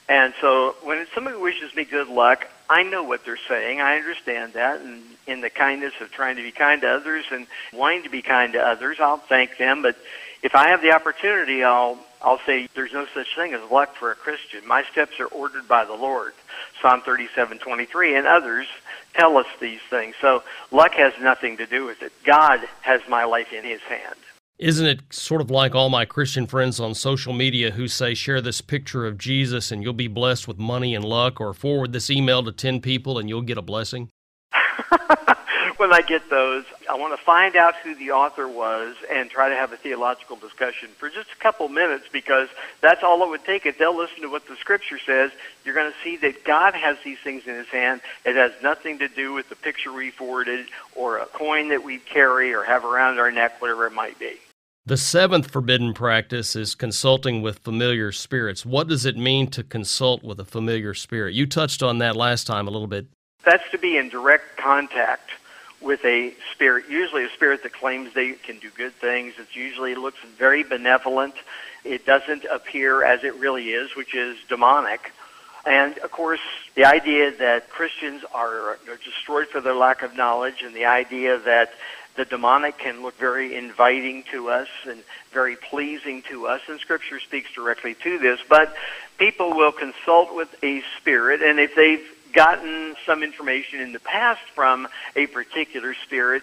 And 0.08 0.34
so 0.40 0.76
when 0.82 1.06
somebody 1.14 1.36
wishes 1.36 1.74
me 1.74 1.84
good 1.84 2.08
luck, 2.08 2.46
I 2.68 2.82
know 2.82 3.02
what 3.02 3.24
they're 3.24 3.38
saying. 3.48 3.80
I 3.80 3.96
understand 3.96 4.52
that. 4.54 4.80
And 4.80 5.02
in 5.26 5.40
the 5.40 5.50
kindness 5.50 5.94
of 6.00 6.10
trying 6.10 6.36
to 6.36 6.42
be 6.42 6.52
kind 6.52 6.80
to 6.82 6.88
others 6.88 7.24
and 7.30 7.46
wanting 7.72 8.04
to 8.04 8.10
be 8.10 8.22
kind 8.22 8.52
to 8.52 8.60
others, 8.60 8.98
I'll 9.00 9.18
thank 9.18 9.56
them. 9.58 9.82
But 9.82 9.96
if 10.42 10.54
I 10.54 10.68
have 10.68 10.82
the 10.82 10.92
opportunity, 10.92 11.64
I'll 11.64 11.98
I'll 12.22 12.40
say 12.46 12.68
there's 12.74 12.92
no 12.92 13.06
such 13.14 13.26
thing 13.36 13.52
as 13.52 13.70
luck 13.70 13.94
for 13.94 14.10
a 14.10 14.14
Christian. 14.14 14.66
My 14.66 14.82
steps 14.90 15.20
are 15.20 15.26
ordered 15.26 15.68
by 15.68 15.84
the 15.84 15.94
Lord. 15.94 16.34
Psalm 16.80 17.02
37:23 17.02 18.18
and 18.18 18.26
others 18.26 18.66
tell 19.14 19.36
us 19.36 19.46
these 19.60 19.80
things. 19.90 20.14
So 20.20 20.42
luck 20.70 20.94
has 20.94 21.12
nothing 21.20 21.56
to 21.58 21.66
do 21.66 21.84
with 21.84 22.02
it. 22.02 22.12
God 22.24 22.60
has 22.82 23.00
my 23.08 23.24
life 23.24 23.52
in 23.52 23.64
his 23.64 23.80
hand. 23.82 24.16
Isn't 24.58 24.86
it 24.86 25.00
sort 25.12 25.42
of 25.42 25.50
like 25.50 25.74
all 25.74 25.90
my 25.90 26.06
Christian 26.06 26.46
friends 26.46 26.80
on 26.80 26.94
social 26.94 27.34
media 27.34 27.72
who 27.72 27.88
say, 27.88 28.14
share 28.14 28.40
this 28.40 28.62
picture 28.62 29.04
of 29.04 29.18
Jesus 29.18 29.70
and 29.70 29.82
you'll 29.82 29.92
be 29.92 30.08
blessed 30.08 30.48
with 30.48 30.58
money 30.58 30.94
and 30.94 31.04
luck, 31.04 31.42
or 31.42 31.52
forward 31.52 31.92
this 31.92 32.08
email 32.08 32.42
to 32.42 32.52
10 32.52 32.80
people 32.80 33.18
and 33.18 33.28
you'll 33.28 33.42
get 33.42 33.58
a 33.58 33.62
blessing? 33.62 34.08
when 35.76 35.92
I 35.92 36.00
get 36.00 36.30
those, 36.30 36.64
I 36.88 36.94
want 36.94 37.18
to 37.18 37.22
find 37.22 37.54
out 37.54 37.76
who 37.76 37.94
the 37.96 38.12
author 38.12 38.48
was 38.48 38.96
and 39.12 39.28
try 39.28 39.50
to 39.50 39.54
have 39.54 39.74
a 39.74 39.76
theological 39.76 40.36
discussion 40.36 40.88
for 40.96 41.10
just 41.10 41.30
a 41.32 41.36
couple 41.36 41.68
minutes 41.68 42.06
because 42.10 42.48
that's 42.80 43.02
all 43.02 43.22
it 43.24 43.28
would 43.28 43.44
take. 43.44 43.66
If 43.66 43.76
they'll 43.76 43.94
listen 43.94 44.22
to 44.22 44.30
what 44.30 44.48
the 44.48 44.56
scripture 44.56 44.98
says, 44.98 45.32
you're 45.66 45.74
going 45.74 45.92
to 45.92 45.98
see 46.02 46.16
that 46.16 46.44
God 46.44 46.72
has 46.72 46.96
these 47.04 47.18
things 47.18 47.46
in 47.46 47.56
his 47.56 47.68
hand. 47.68 48.00
It 48.24 48.36
has 48.36 48.52
nothing 48.62 49.00
to 49.00 49.08
do 49.08 49.34
with 49.34 49.50
the 49.50 49.56
picture 49.56 49.92
we 49.92 50.10
forwarded 50.12 50.68
or 50.94 51.18
a 51.18 51.26
coin 51.26 51.68
that 51.68 51.84
we 51.84 51.98
carry 51.98 52.54
or 52.54 52.62
have 52.62 52.86
around 52.86 53.18
our 53.18 53.30
neck, 53.30 53.60
whatever 53.60 53.86
it 53.86 53.92
might 53.92 54.18
be. 54.18 54.38
The 54.88 54.96
seventh 54.96 55.50
forbidden 55.50 55.94
practice 55.94 56.54
is 56.54 56.76
consulting 56.76 57.42
with 57.42 57.58
familiar 57.58 58.12
spirits. 58.12 58.64
What 58.64 58.86
does 58.86 59.04
it 59.04 59.16
mean 59.16 59.48
to 59.48 59.64
consult 59.64 60.22
with 60.22 60.38
a 60.38 60.44
familiar 60.44 60.94
spirit? 60.94 61.34
You 61.34 61.44
touched 61.44 61.82
on 61.82 61.98
that 61.98 62.14
last 62.14 62.46
time 62.46 62.68
a 62.68 62.70
little 62.70 62.86
bit. 62.86 63.08
That's 63.44 63.68
to 63.72 63.78
be 63.78 63.96
in 63.96 64.10
direct 64.10 64.56
contact 64.56 65.30
with 65.80 66.04
a 66.04 66.34
spirit, 66.52 66.84
usually 66.88 67.24
a 67.24 67.30
spirit 67.30 67.64
that 67.64 67.72
claims 67.72 68.14
they 68.14 68.34
can 68.34 68.60
do 68.60 68.70
good 68.76 68.92
things. 68.92 69.34
It 69.40 69.48
usually 69.54 69.96
looks 69.96 70.20
very 70.38 70.62
benevolent. 70.62 71.34
It 71.82 72.06
doesn't 72.06 72.44
appear 72.44 73.02
as 73.02 73.24
it 73.24 73.34
really 73.34 73.70
is, 73.70 73.96
which 73.96 74.14
is 74.14 74.36
demonic. 74.48 75.12
And 75.64 75.98
of 75.98 76.12
course, 76.12 76.38
the 76.76 76.84
idea 76.84 77.32
that 77.38 77.70
Christians 77.70 78.22
are, 78.32 78.78
destroyed 79.04 79.48
for 79.48 79.60
their 79.60 79.74
lack 79.74 80.02
of 80.02 80.16
knowledge, 80.16 80.62
and 80.62 80.76
the 80.76 80.84
idea 80.84 81.40
that 81.40 81.74
the 82.16 82.24
demonic 82.24 82.78
can 82.78 83.02
look 83.02 83.18
very 83.18 83.54
inviting 83.54 84.24
to 84.32 84.48
us 84.48 84.68
and 84.88 85.02
very 85.32 85.56
pleasing 85.56 86.22
to 86.22 86.46
us, 86.46 86.60
and 86.68 86.80
Scripture 86.80 87.20
speaks 87.20 87.52
directly 87.52 87.94
to 88.02 88.18
this. 88.18 88.40
But 88.48 88.74
people 89.18 89.50
will 89.50 89.72
consult 89.72 90.34
with 90.34 90.54
a 90.62 90.82
spirit, 90.98 91.42
and 91.42 91.58
if 91.58 91.74
they've 91.74 92.06
gotten 92.32 92.94
some 93.06 93.22
information 93.22 93.80
in 93.80 93.92
the 93.92 94.00
past 94.00 94.42
from 94.54 94.88
a 95.14 95.26
particular 95.26 95.94
spirit, 95.94 96.42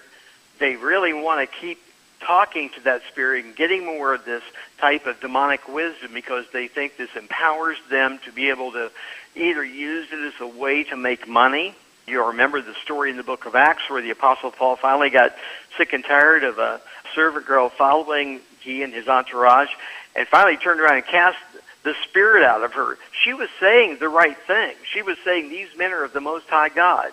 they 0.60 0.76
really 0.76 1.14
want 1.14 1.48
to 1.48 1.58
keep 1.58 1.80
talking 2.20 2.70
to 2.70 2.82
that 2.82 3.02
spirit 3.12 3.46
and 3.46 3.56
getting 3.56 3.86
more 3.86 4.14
of 4.14 4.24
this 4.26 4.44
type 4.78 5.06
of 5.06 5.20
demonic 5.20 5.68
wisdom 5.68 6.14
because 6.14 6.46
they 6.54 6.68
think 6.68 6.98
this 6.98 7.14
empowers 7.16 7.78
them 7.90 8.20
to 8.26 8.32
be 8.32 8.50
able 8.50 8.72
to 8.72 8.90
either 9.36 9.64
use 9.64 10.08
it 10.12 10.34
as 10.34 10.40
a 10.40 10.48
way 10.48 10.84
to 10.84 10.96
make 10.96 11.28
money 11.28 11.76
you 12.08 12.26
remember 12.28 12.62
the 12.62 12.76
story 12.84 13.10
in 13.10 13.18
the 13.18 13.24
book 13.24 13.46
of 13.46 13.56
Acts 13.56 13.90
where 13.90 14.02
the 14.02 14.10
Apostle 14.10 14.52
Paul 14.52 14.76
finally 14.76 15.10
got 15.10 15.36
sick 15.78 15.94
and 15.94 16.04
tired 16.04 16.44
of 16.44 16.60
a 16.60 16.82
servant 17.16 17.46
girl 17.46 17.70
following 17.70 18.42
he 18.60 18.84
and 18.84 18.94
his 18.94 19.08
entourage, 19.08 19.70
and 20.16 20.28
finally 20.28 20.58
turned 20.58 20.80
around 20.80 20.96
and 20.96 21.06
cast 21.06 21.38
the 21.84 21.94
spirit 22.10 22.44
out 22.44 22.64
of 22.64 22.74
her. 22.74 22.98
She 23.24 23.34
was 23.34 23.50
saying 23.60 23.98
the 24.00 24.10
right 24.10 24.38
thing. 24.48 24.76
She 24.92 25.02
was 25.02 25.18
saying, 25.24 25.50
These 25.50 25.78
men 25.78 25.92
are 25.92 26.04
of 26.04 26.14
the 26.14 26.22
Most 26.22 26.48
High 26.48 26.70
God. 26.70 27.12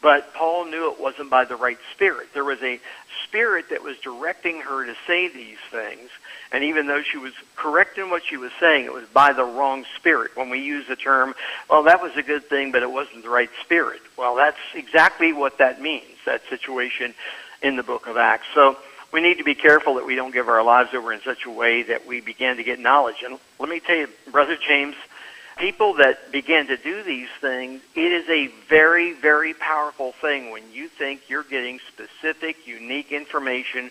But 0.00 0.32
Paul 0.34 0.66
knew 0.66 0.92
it 0.92 1.00
wasn't 1.00 1.30
by 1.30 1.44
the 1.44 1.56
right 1.56 1.78
spirit. 1.94 2.28
There 2.32 2.44
was 2.44 2.62
a 2.62 2.80
spirit 3.24 3.70
that 3.70 3.82
was 3.82 3.98
directing 3.98 4.60
her 4.60 4.86
to 4.86 4.94
say 5.06 5.28
these 5.28 5.58
things. 5.70 6.10
And 6.50 6.64
even 6.64 6.86
though 6.86 7.02
she 7.02 7.18
was 7.18 7.32
correct 7.56 7.98
in 7.98 8.10
what 8.10 8.24
she 8.24 8.36
was 8.36 8.52
saying, 8.58 8.86
it 8.86 8.92
was 8.92 9.04
by 9.12 9.32
the 9.32 9.44
wrong 9.44 9.84
spirit. 9.96 10.36
When 10.36 10.48
we 10.48 10.60
use 10.60 10.86
the 10.88 10.96
term, 10.96 11.34
well, 11.68 11.82
that 11.84 12.00
was 12.00 12.16
a 12.16 12.22
good 12.22 12.44
thing, 12.44 12.72
but 12.72 12.82
it 12.82 12.90
wasn't 12.90 13.22
the 13.22 13.28
right 13.28 13.50
spirit. 13.62 14.00
Well, 14.16 14.34
that's 14.34 14.58
exactly 14.74 15.32
what 15.32 15.58
that 15.58 15.80
means, 15.80 16.16
that 16.24 16.42
situation 16.48 17.14
in 17.62 17.76
the 17.76 17.82
book 17.82 18.06
of 18.06 18.16
Acts. 18.16 18.46
So 18.54 18.78
we 19.12 19.20
need 19.20 19.38
to 19.38 19.44
be 19.44 19.54
careful 19.54 19.94
that 19.94 20.06
we 20.06 20.14
don't 20.14 20.32
give 20.32 20.48
our 20.48 20.62
lives 20.62 20.94
over 20.94 21.12
in 21.12 21.20
such 21.20 21.44
a 21.44 21.50
way 21.50 21.82
that 21.82 22.06
we 22.06 22.20
begin 22.20 22.56
to 22.56 22.64
get 22.64 22.78
knowledge. 22.78 23.22
And 23.24 23.38
let 23.58 23.68
me 23.68 23.80
tell 23.80 23.96
you, 23.96 24.08
Brother 24.30 24.56
James, 24.56 24.96
people 25.58 25.94
that 25.94 26.30
begin 26.30 26.68
to 26.68 26.76
do 26.76 27.02
these 27.02 27.28
things, 27.40 27.82
it 27.94 28.12
is 28.12 28.28
a 28.28 28.46
very, 28.68 29.12
very 29.12 29.54
powerful 29.54 30.12
thing 30.12 30.50
when 30.50 30.62
you 30.72 30.88
think 30.88 31.28
you're 31.28 31.42
getting 31.42 31.80
specific, 31.88 32.66
unique 32.66 33.12
information 33.12 33.90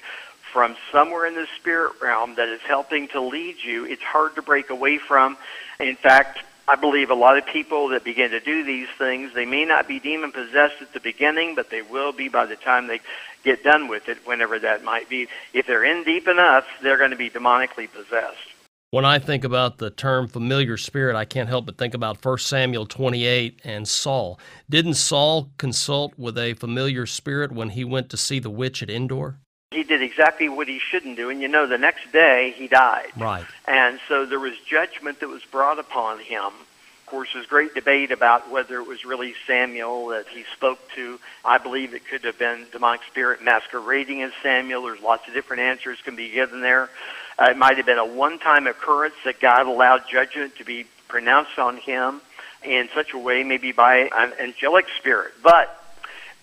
from 0.52 0.76
somewhere 0.92 1.26
in 1.26 1.36
the 1.36 1.48
spirit 1.60 1.94
realm 2.02 2.36
that 2.36 2.48
is 2.48 2.62
helping 2.62 3.08
to 3.10 3.22
lead 3.22 3.58
you. 3.64 3.86
It's 3.86 4.02
hard 4.02 4.36
to 4.36 4.42
break 4.42 4.70
away 4.70 4.98
from. 4.98 5.38
In 5.80 5.96
fact, 5.96 6.40
I 6.68 6.76
believe 6.76 7.10
a 7.10 7.16
lot 7.16 7.38
of 7.38 7.46
people 7.46 7.90
that 7.90 8.04
begin 8.04 8.32
to 8.32 8.42
do 8.42 8.64
these 8.64 8.90
things, 8.98 9.34
they 9.34 9.46
may 9.46 9.64
not 9.64 9.88
be 9.88 10.00
demon 10.00 10.34
possessed 10.34 10.82
at 10.82 10.92
the 10.94 11.00
beginning, 11.00 11.56
but 11.56 11.70
they 11.70 11.82
will 11.82 12.12
be 12.12 12.28
by 12.28 12.46
the 12.46 12.58
time 12.58 12.88
they 12.88 13.00
get 13.44 13.64
done 13.64 13.88
with 13.88 14.10
it, 14.10 14.18
whenever 14.26 14.60
that 14.60 14.84
might 14.84 15.08
be. 15.08 15.28
If 15.54 15.66
they're 15.66 15.86
in 15.86 16.04
deep 16.04 16.28
enough, 16.28 16.66
they're 16.82 16.98
going 16.98 17.12
to 17.12 17.18
be 17.18 17.30
demonically 17.30 17.90
possessed. 17.90 18.54
When 18.90 19.06
I 19.06 19.20
think 19.20 19.44
about 19.44 19.78
the 19.78 19.90
term 19.90 20.28
familiar 20.28 20.78
spirit, 20.78 21.16
I 21.16 21.26
can't 21.26 21.50
help 21.50 21.66
but 21.66 21.78
think 21.78 21.94
about 21.94 22.24
1 22.24 22.38
Samuel 22.38 22.86
28 22.86 23.62
and 23.64 23.88
Saul. 23.88 24.40
Didn't 24.70 24.94
Saul 24.94 25.50
consult 25.58 26.14
with 26.18 26.38
a 26.38 26.54
familiar 26.54 27.06
spirit 27.06 27.52
when 27.52 27.70
he 27.70 27.84
went 27.84 28.10
to 28.10 28.18
see 28.18 28.40
the 28.40 28.50
witch 28.50 28.82
at 28.82 28.90
Endor? 28.90 29.40
He 29.72 29.84
did 29.84 30.02
exactly 30.02 30.48
what 30.48 30.70
he 30.70 30.80
shouldn't 30.80 31.18
do, 31.18 31.30
and 31.30 31.42
you 31.42 31.50
know, 31.50 31.68
the 31.68 31.78
next 31.78 32.14
day 32.14 32.54
he 32.56 32.70
died. 32.70 33.10
Right. 33.18 33.46
And 33.68 34.00
so 34.08 34.26
there 34.26 34.40
was 34.40 34.54
judgment 34.66 35.20
that 35.20 35.28
was 35.28 35.44
brought 35.44 35.78
upon 35.78 36.20
him. 36.20 36.46
Of 36.46 37.06
course, 37.06 37.30
there's 37.34 37.48
great 37.48 37.76
debate 37.76 38.12
about 38.12 38.50
whether 38.50 38.80
it 38.80 38.88
was 38.88 39.04
really 39.04 39.34
Samuel 39.46 40.08
that 40.08 40.26
he 40.30 40.46
spoke 40.56 40.80
to. 40.96 41.20
I 41.44 41.58
believe 41.58 41.94
it 41.94 42.08
could 42.08 42.24
have 42.24 42.40
been 42.40 42.66
demonic 42.72 43.02
spirit 43.12 43.44
masquerading 43.44 44.24
as 44.24 44.32
Samuel. 44.42 44.84
There's 44.84 45.02
lots 45.02 45.28
of 45.28 45.34
different 45.34 45.64
answers 45.64 46.00
can 46.02 46.16
be 46.16 46.30
given 46.30 46.62
there. 46.62 46.90
Uh, 47.38 47.50
it 47.52 47.58
might 47.58 47.76
have 47.76 47.86
been 47.86 47.98
a 47.98 48.06
one-time 48.06 48.68
occurrence 48.68 49.16
that 49.26 49.42
God 49.42 49.68
allowed 49.68 50.04
judgment 50.10 50.56
to 50.58 50.64
be 50.64 50.86
pronounced 51.10 51.60
on 51.60 51.76
him 51.76 52.22
in 52.64 52.88
such 52.96 53.14
a 53.14 53.18
way, 53.18 53.44
maybe 53.44 53.74
by 53.74 54.10
an 54.16 54.32
angelic 54.40 54.86
spirit. 54.98 55.34
But 55.44 55.78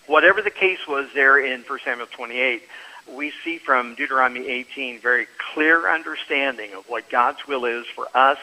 whatever 0.05 0.43
the 0.43 0.51
case 0.51 0.87
was 0.87 1.07
there 1.15 1.43
in 1.43 1.61
1 1.61 1.79
Samuel 1.83 2.07
28, 2.11 2.61
we 3.07 3.31
see 3.43 3.57
from 3.57 3.95
Deuteronomy 3.95 4.47
18 4.47 4.99
very 4.99 5.27
clear 5.53 5.89
understanding 5.89 6.73
of 6.73 6.87
what 6.89 7.09
God's 7.09 7.47
will 7.47 7.65
is 7.65 7.85
for 7.87 8.07
us, 8.13 8.39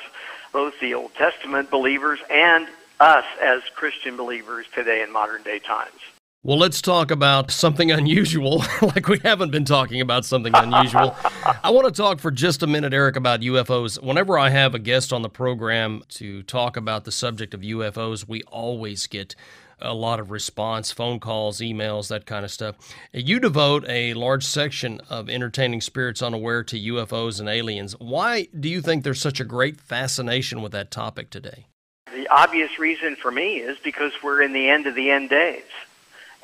both 0.53 0.75
the 0.81 0.95
Old 0.95 1.15
Testament 1.15 1.71
believers 1.71 2.21
and 2.31 2.69
us 3.01 3.25
as 3.41 3.63
Christian 3.75 4.17
believers 4.17 4.67
today 4.75 5.03
in 5.03 5.13
modern 5.13 5.43
day 5.43 5.59
times. 5.59 5.99
Well, 6.45 6.59
let's 6.59 6.83
talk 6.83 7.13
about 7.13 7.53
something 7.53 7.93
unusual, 7.93 8.65
like 8.83 9.07
we 9.07 9.21
haven't 9.21 9.53
been 9.53 9.65
talking 9.65 10.01
about 10.01 10.25
something 10.25 10.53
unusual. 10.53 11.15
I 11.63 11.71
want 11.71 11.87
to 11.87 11.93
talk 11.93 12.19
for 12.19 12.33
just 12.33 12.65
a 12.65 12.67
minute, 12.67 12.93
Eric, 12.93 13.15
about 13.15 13.43
UFOs. 13.43 14.03
Whenever 14.03 14.37
I 14.37 14.51
have 14.51 14.75
a 14.75 14.81
guest 14.81 15.13
on 15.13 15.23
the 15.23 15.29
program 15.29 16.03
to 16.09 16.43
talk 16.43 16.77
about 16.77 17.05
the 17.05 17.13
subject 17.13 17.55
of 17.55 17.61
UFOs, 17.61 18.27
we 18.27 18.43
always 18.43 19.07
get 19.07 19.37
a 19.83 19.95
lot 19.95 20.21
of 20.21 20.31
response, 20.31 20.91
phone 20.91 21.21
calls, 21.21 21.59
emails, 21.59 22.09
that 22.09 22.27
kind 22.27 22.45
of 22.45 22.51
stuff. 22.51 22.77
You 23.13 23.41
devote 23.41 23.85
a 23.89 24.15
large 24.15 24.45
section 24.45 25.01
of 25.11 25.29
entertaining 25.29 25.81
spirits 25.81 26.23
unaware 26.23 26.63
to 26.65 26.79
UFOs 26.79 27.41
and 27.41 27.49
aliens. 27.49 27.95
Why 27.99 28.49
do 28.59 28.69
you 28.69 28.81
think 28.81 29.05
there's 29.05 29.21
such 29.21 29.41
a 29.41 29.45
great 29.45 29.81
fascination 29.81 30.63
with 30.63 30.73
that 30.73 30.91
topic 30.91 31.31
today? 31.31 31.67
The 32.15 32.29
obvious 32.29 32.79
reason 32.79 33.17
for 33.17 33.31
me 33.31 33.57
is 33.59 33.79
because 33.83 34.13
we're 34.23 34.43
in 34.43 34.53
the 34.53 34.69
end 34.69 34.87
of 34.87 34.95
the 34.95 35.11
end 35.11 35.31
days. 35.31 35.63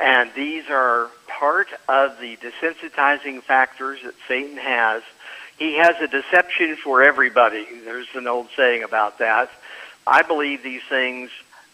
And 0.01 0.31
these 0.35 0.65
are 0.71 1.11
part 1.27 1.69
of 1.89 2.21
the 2.21 2.37
desensitizing 2.37 3.43
factors 3.43 4.01
that 4.05 4.15
Satan 4.27 4.57
has. 4.57 5.03
He 5.59 5.77
has 5.79 5.97
a 6.01 6.07
deception 6.07 6.77
for 6.77 7.03
everybody. 7.03 7.67
There's 7.85 8.07
an 8.15 8.29
old 8.29 8.49
saying 8.57 8.85
about 8.85 9.19
that. 9.19 9.51
I 10.07 10.23
believe 10.23 10.63
these 10.63 10.83
things 10.89 11.31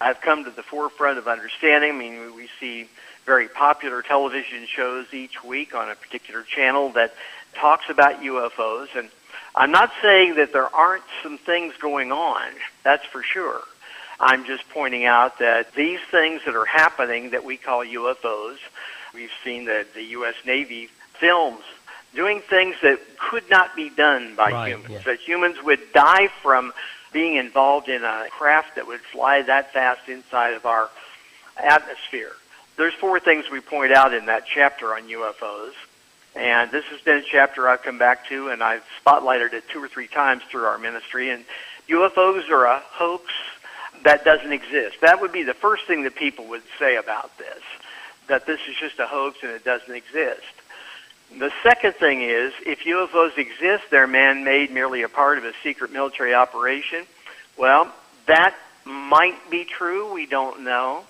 have 0.07 0.21
come 0.21 0.45
to 0.45 0.51
the 0.51 0.63
forefront 0.63 1.19
of 1.19 1.29
understanding. 1.29 1.91
I 1.91 1.99
mean, 1.99 2.35
we 2.35 2.49
see 2.61 2.89
very 3.25 3.49
popular 3.49 4.03
television 4.03 4.67
shows 4.67 5.13
each 5.13 5.43
week 5.43 5.75
on 5.75 5.91
a 5.91 5.95
particular 5.95 6.43
channel 6.43 6.91
that 6.91 7.15
talks 7.55 7.89
about 7.89 8.21
UFOs. 8.21 8.89
And 8.97 9.09
I'm 9.55 9.71
not 9.71 9.93
saying 10.03 10.37
that 10.37 10.53
there 10.53 10.75
aren't 10.75 11.05
some 11.23 11.39
things 11.39 11.75
going 11.81 12.13
on, 12.13 12.43
that's 12.83 13.05
for 13.07 13.23
sure. 13.23 13.63
I'm 14.21 14.45
just 14.45 14.69
pointing 14.71 15.07
out 15.07 15.39
that 15.39 15.75
these 15.75 16.01
things 16.11 16.43
that 16.47 16.55
are 16.55 16.65
happening 16.65 17.31
that 17.31 17.45
we 17.45 17.57
call 17.57 17.85
UFOs, 17.85 18.59
we've 19.13 19.33
seen 19.43 19.65
the, 19.65 19.87
the 19.95 20.03
U.S. 20.05 20.35
Navy 20.47 20.89
films 21.19 21.63
doing 22.15 22.41
things 22.41 22.77
that 22.83 23.01
could 23.19 23.49
not 23.51 23.75
be 23.75 23.91
done 23.91 24.37
by 24.37 24.51
right, 24.51 24.69
humans, 24.69 24.91
yeah. 24.91 25.03
that 25.03 25.19
humans 25.19 25.57
would 25.65 25.81
die 25.93 26.29
from 26.43 26.73
being 27.15 27.37
involved 27.37 27.89
in 27.89 28.05
a 28.05 28.27
craft 28.29 28.75
that 28.75 28.87
would 28.87 29.01
fly 29.01 29.41
that 29.41 29.73
fast 29.73 30.09
inside 30.09 30.53
of 30.53 30.67
our 30.67 30.91
atmosphere. 31.57 32.33
There's 32.77 32.93
four 32.93 33.21
things 33.21 33.47
we 33.51 33.61
point 33.61 33.93
out 33.93 34.13
in 34.13 34.27
that 34.27 34.45
chapter 34.47 34.93
on 34.95 35.05
UFOs. 35.05 35.73
And 36.35 36.71
this 36.73 36.85
has 36.87 37.01
been 37.01 37.19
a 37.19 37.23
chapter 37.23 37.69
I've 37.69 37.83
come 37.83 37.99
back 37.99 38.27
to, 38.29 38.49
and 38.49 38.61
I've 38.61 38.83
spotlighted 39.07 39.53
it 39.53 39.69
two 39.69 39.83
or 39.83 39.87
three 39.87 40.09
times 40.09 40.43
through 40.51 40.65
our 40.65 40.79
ministry. 40.79 41.31
And 41.31 41.45
UFOs 41.89 42.51
are 42.51 42.65
a 42.65 42.81
hoax 42.81 43.33
that 44.03 44.25
doesn't 44.25 44.53
exist. 44.53 44.97
That 45.01 45.21
would 45.21 45.33
be 45.33 45.45
the 45.45 45.55
first 45.55 45.87
thing 45.87 46.03
that 46.03 46.17
people 46.17 46.47
would 46.49 46.63
say 46.81 46.97
about 46.97 47.39
this, 47.39 47.63
that 48.27 48.47
this 48.47 48.61
is 48.69 48.75
just 48.75 48.99
a 48.99 49.07
hoax 49.07 49.39
and 49.43 49.53
it 49.53 49.65
doesn't 49.65 49.95
exist. 49.95 50.43
The 51.45 51.53
second 51.63 51.97
thing 51.97 52.23
is, 52.23 52.55
if 52.65 52.85
UFOs 52.85 53.37
exist, 53.37 53.85
they're 53.91 54.07
man-made, 54.07 54.71
merely 54.71 55.03
a 55.03 55.11
part 55.11 55.37
of 55.37 55.45
a 55.45 55.53
secret 55.63 55.93
military 55.93 56.33
operation. 56.33 57.05
Well, 57.59 57.93
that 58.25 58.57
might 58.87 59.51
be 59.51 59.67
true. 59.67 60.11
We 60.15 60.25
don't 60.25 60.65
know. 60.65 61.05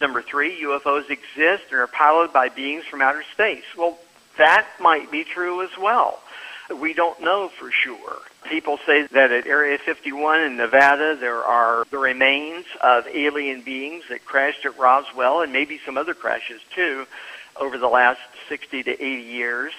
Number 0.00 0.22
three, 0.22 0.62
UFOs 0.62 1.10
exist 1.10 1.64
and 1.72 1.80
are 1.80 1.88
piloted 1.88 2.32
by 2.32 2.50
beings 2.50 2.84
from 2.84 3.02
outer 3.02 3.24
space. 3.32 3.64
Well, 3.76 3.98
that 4.38 4.68
might 4.78 5.10
be 5.10 5.24
true 5.24 5.64
as 5.64 5.76
well. 5.76 6.20
We 6.72 6.94
don't 6.94 7.20
know 7.20 7.48
for 7.48 7.72
sure. 7.72 8.18
People 8.48 8.78
say 8.86 9.08
that 9.08 9.32
at 9.32 9.48
Area 9.48 9.76
51 9.76 10.40
in 10.42 10.56
Nevada 10.56 11.16
there 11.16 11.42
are 11.42 11.84
the 11.90 11.98
remains 11.98 12.64
of 12.80 13.08
alien 13.08 13.62
beings 13.62 14.04
that 14.08 14.24
crashed 14.24 14.64
at 14.64 14.78
Roswell 14.78 15.42
and 15.42 15.52
maybe 15.52 15.80
some 15.84 15.98
other 15.98 16.14
crashes 16.14 16.60
too 16.76 17.08
over 17.60 17.78
the 17.78 17.88
last 17.88 18.20
60 18.48 18.82
to 18.84 18.90
80 18.90 19.22
years. 19.22 19.72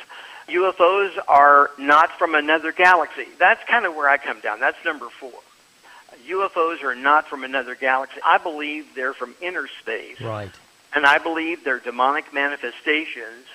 UFOs 0.48 1.18
are 1.28 1.72
not 1.78 2.18
from 2.18 2.36
another 2.36 2.72
galaxy. 2.72 3.28
That's 3.40 3.64
kind 3.68 3.86
of 3.86 3.96
where 3.96 4.10
I 4.10 4.18
come 4.18 4.40
down. 4.40 4.60
That's 4.60 4.78
number 4.86 5.10
four. 5.10 5.32
UFOs 6.28 6.84
are 6.84 6.96
not 6.96 7.28
from 7.28 7.44
another 7.44 7.76
galaxy. 7.76 8.20
I 8.26 8.38
believe 8.38 8.96
they're 8.96 9.14
from 9.14 9.34
inner 9.42 9.68
space. 9.82 10.20
Right. 10.22 10.52
And 10.94 11.06
I 11.06 11.20
believe 11.20 11.64
they're 11.64 11.80
demonic 11.80 12.34
manifestations, 12.34 13.46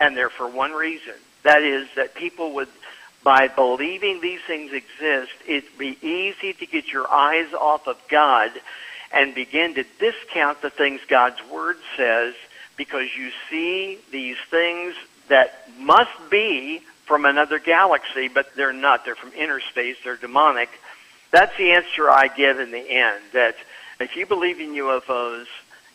and 0.00 0.16
they're 0.16 0.30
for 0.30 0.48
one 0.48 0.72
reason. 0.72 1.14
That 1.42 1.62
is, 1.62 1.88
that 1.96 2.14
people 2.14 2.54
would, 2.54 2.68
by 3.24 3.48
believing 3.48 4.20
these 4.20 4.40
things 4.46 4.72
exist, 4.72 5.32
it'd 5.46 5.78
be 5.78 5.98
easy 6.00 6.52
to 6.52 6.66
get 6.66 6.92
your 6.92 7.10
eyes 7.10 7.52
off 7.52 7.88
of 7.88 7.98
God 8.08 8.52
and 9.12 9.34
begin 9.34 9.74
to 9.74 9.84
discount 9.98 10.62
the 10.62 10.70
things 10.70 11.00
God's 11.08 11.40
Word 11.50 11.76
says 11.96 12.34
because 12.76 13.08
you 13.16 13.30
see 13.50 13.98
these 14.10 14.36
things 14.50 14.94
that 15.28 15.68
must 15.78 16.30
be 16.30 16.80
from 17.04 17.24
another 17.24 17.58
galaxy, 17.58 18.28
but 18.28 18.54
they're 18.56 18.72
not. 18.72 19.04
They're 19.04 19.14
from 19.14 19.32
inner 19.32 19.60
space. 19.60 19.96
They're 20.04 20.16
demonic. 20.16 20.68
That's 21.30 21.56
the 21.56 21.72
answer 21.72 22.10
I 22.10 22.28
give 22.28 22.60
in 22.60 22.70
the 22.70 22.78
end. 22.78 23.22
That 23.32 23.56
if 24.00 24.16
you 24.16 24.26
believe 24.26 24.60
in 24.60 24.70
UFOs, 24.74 25.46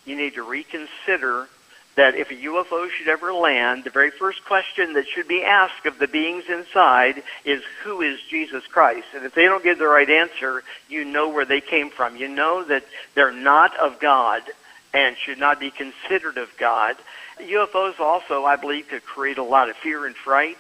you 0.06 0.16
need 0.16 0.36
to 0.36 0.44
reconsider 0.44 1.48
that 1.96 2.16
if 2.16 2.32
a 2.32 2.36
UFO 2.36 2.90
should 2.90 3.10
ever 3.10 3.34
land, 3.34 3.84
the 3.84 3.90
very 3.90 4.12
first 4.12 4.46
question 4.46 4.94
that 4.94 5.08
should 5.08 5.28
be 5.28 5.44
asked 5.44 5.86
of 5.86 6.00
the 6.00 6.08
beings 6.08 6.46
inside 6.50 7.22
is, 7.44 7.62
Who 7.84 8.02
is 8.02 8.20
Jesus 8.30 8.66
Christ? 8.68 9.08
And 9.14 9.26
if 9.26 9.36
they 9.36 9.44
don't 9.44 9.64
give 9.64 9.78
the 9.78 9.88
right 9.88 10.10
answer, 10.10 10.64
you 10.90 11.04
know 11.04 11.30
where 11.30 11.46
they 11.46 11.60
came 11.60 11.90
from. 11.90 12.16
You 12.16 12.30
know 12.30 12.64
that 12.64 12.86
they're 13.14 13.34
not 13.34 13.76
of 13.78 14.00
God 14.00 14.44
and 14.94 15.16
should 15.18 15.38
not 15.38 15.60
be 15.60 15.72
considered 15.72 16.38
of 16.38 16.50
God. 16.58 16.96
UFOs 17.40 18.00
also, 18.00 18.46
I 18.46 18.56
believe, 18.56 18.90
could 18.90 19.06
create 19.06 19.38
a 19.38 19.44
lot 19.44 19.70
of 19.70 19.76
fear 19.78 20.06
and 20.06 20.16
fright. 20.16 20.58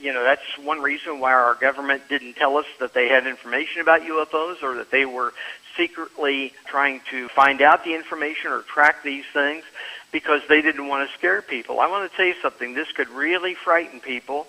You 0.00 0.12
know, 0.12 0.22
that's 0.22 0.42
one 0.62 0.80
reason 0.80 1.18
why 1.20 1.32
our 1.32 1.54
government 1.54 2.02
didn't 2.08 2.34
tell 2.34 2.56
us 2.56 2.66
that 2.78 2.94
they 2.94 3.08
had 3.08 3.26
information 3.26 3.80
about 3.80 4.02
UFOs 4.02 4.62
or 4.62 4.74
that 4.76 4.90
they 4.90 5.04
were 5.04 5.32
secretly 5.76 6.52
trying 6.66 7.00
to 7.10 7.28
find 7.28 7.62
out 7.62 7.84
the 7.84 7.94
information 7.94 8.50
or 8.50 8.62
track 8.62 9.02
these 9.02 9.24
things 9.32 9.64
because 10.12 10.42
they 10.48 10.62
didn't 10.62 10.86
want 10.86 11.08
to 11.08 11.16
scare 11.16 11.42
people. 11.42 11.80
I 11.80 11.88
want 11.88 12.10
to 12.10 12.16
tell 12.16 12.26
you 12.26 12.34
something. 12.42 12.74
This 12.74 12.90
could 12.92 13.08
really 13.08 13.54
frighten 13.54 14.00
people, 14.00 14.46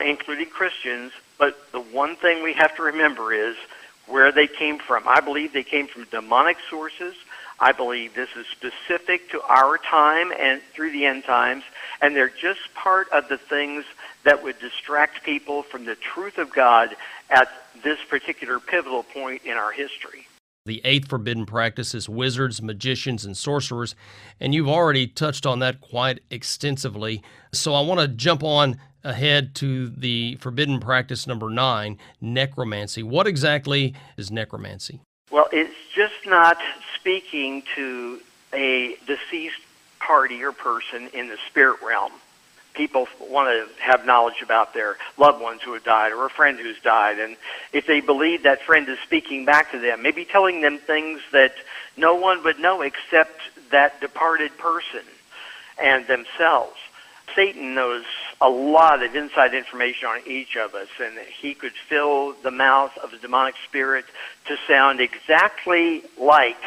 including 0.00 0.46
Christians, 0.46 1.12
but 1.38 1.70
the 1.72 1.80
one 1.80 2.16
thing 2.16 2.42
we 2.42 2.52
have 2.54 2.74
to 2.76 2.82
remember 2.82 3.32
is 3.32 3.56
where 4.06 4.32
they 4.32 4.46
came 4.46 4.78
from. 4.78 5.04
I 5.06 5.20
believe 5.20 5.52
they 5.52 5.62
came 5.62 5.86
from 5.86 6.04
demonic 6.04 6.56
sources. 6.68 7.14
I 7.60 7.72
believe 7.72 8.14
this 8.14 8.28
is 8.36 8.46
specific 8.46 9.30
to 9.30 9.42
our 9.42 9.78
time 9.78 10.32
and 10.38 10.62
through 10.72 10.92
the 10.92 11.06
end 11.06 11.24
times, 11.24 11.64
and 12.00 12.14
they're 12.14 12.28
just 12.28 12.60
part 12.74 13.08
of 13.10 13.28
the 13.28 13.38
things 13.38 13.84
that 14.24 14.42
would 14.42 14.58
distract 14.60 15.24
people 15.24 15.62
from 15.62 15.84
the 15.84 15.96
truth 15.96 16.38
of 16.38 16.52
God 16.52 16.94
at 17.30 17.48
this 17.82 17.98
particular 18.08 18.60
pivotal 18.60 19.02
point 19.02 19.42
in 19.44 19.52
our 19.52 19.72
history. 19.72 20.26
The 20.66 20.80
eighth 20.84 21.08
forbidden 21.08 21.46
practice 21.46 21.94
is 21.94 22.08
wizards, 22.08 22.60
magicians, 22.60 23.24
and 23.24 23.36
sorcerers, 23.36 23.94
and 24.38 24.54
you've 24.54 24.68
already 24.68 25.06
touched 25.06 25.46
on 25.46 25.60
that 25.60 25.80
quite 25.80 26.20
extensively. 26.30 27.22
So 27.52 27.74
I 27.74 27.80
want 27.80 28.00
to 28.00 28.08
jump 28.08 28.44
on 28.44 28.78
ahead 29.02 29.54
to 29.56 29.88
the 29.88 30.36
forbidden 30.36 30.78
practice 30.78 31.26
number 31.26 31.48
nine, 31.48 31.98
necromancy. 32.20 33.02
What 33.02 33.26
exactly 33.26 33.94
is 34.16 34.30
necromancy? 34.30 35.00
Well, 35.30 35.48
it's 35.52 35.74
just 35.94 36.26
not 36.26 36.58
speaking 37.08 37.62
to 37.74 38.20
a 38.52 38.94
deceased 39.06 39.62
party 39.98 40.42
or 40.42 40.52
person 40.52 41.08
in 41.14 41.28
the 41.28 41.38
spirit 41.48 41.78
realm 41.82 42.12
people 42.74 43.08
want 43.30 43.48
to 43.48 43.82
have 43.82 44.04
knowledge 44.04 44.42
about 44.42 44.74
their 44.74 44.98
loved 45.16 45.40
ones 45.40 45.62
who 45.62 45.72
have 45.72 45.82
died 45.82 46.12
or 46.12 46.26
a 46.26 46.30
friend 46.30 46.60
who's 46.60 46.78
died. 46.80 47.18
And 47.18 47.36
if 47.72 47.86
they 47.86 48.00
believe 48.00 48.44
that 48.44 48.62
friend 48.62 48.88
is 48.88 48.98
speaking 49.00 49.46
back 49.46 49.72
to 49.72 49.80
them, 49.80 50.02
maybe 50.02 50.24
telling 50.24 50.60
them 50.60 50.78
things 50.78 51.20
that 51.32 51.54
no 51.96 52.14
one 52.14 52.44
would 52.44 52.60
know 52.60 52.82
except 52.82 53.40
that 53.70 54.00
departed 54.00 54.56
person 54.58 55.02
and 55.82 56.06
themselves. 56.06 56.76
Satan 57.34 57.74
knows 57.74 58.04
a 58.40 58.48
lot 58.48 59.02
of 59.02 59.16
inside 59.16 59.54
information 59.54 60.08
on 60.08 60.20
each 60.24 60.56
of 60.56 60.74
us, 60.74 60.88
and 61.02 61.18
he 61.40 61.54
could 61.54 61.72
fill 61.72 62.34
the 62.44 62.50
mouth 62.52 62.96
of 62.98 63.12
a 63.12 63.18
demonic 63.18 63.54
spirit 63.66 64.04
to 64.46 64.56
sound 64.68 65.00
exactly 65.00 66.02
like 66.16 66.62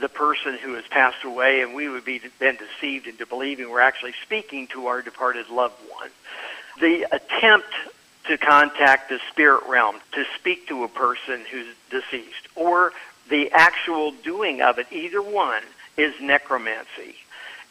the 0.00 0.08
person 0.08 0.56
who 0.56 0.74
has 0.74 0.84
passed 0.88 1.24
away, 1.24 1.60
and 1.60 1.74
we 1.74 1.88
would 1.88 2.04
be 2.04 2.20
then 2.38 2.56
deceived 2.56 3.06
into 3.06 3.26
believing 3.26 3.70
we're 3.70 3.80
actually 3.80 4.14
speaking 4.22 4.66
to 4.68 4.86
our 4.86 5.02
departed 5.02 5.48
loved 5.50 5.76
one. 5.90 6.10
The 6.80 7.06
attempt 7.12 7.68
to 8.26 8.38
contact 8.38 9.08
the 9.08 9.18
spirit 9.30 9.64
realm, 9.68 9.96
to 10.12 10.24
speak 10.38 10.68
to 10.68 10.84
a 10.84 10.88
person 10.88 11.42
who's 11.50 11.74
deceased, 11.90 12.48
or 12.54 12.92
the 13.28 13.50
actual 13.52 14.12
doing 14.12 14.62
of 14.62 14.78
it, 14.78 14.86
either 14.90 15.22
one, 15.22 15.62
is 15.96 16.14
necromancy. 16.20 17.16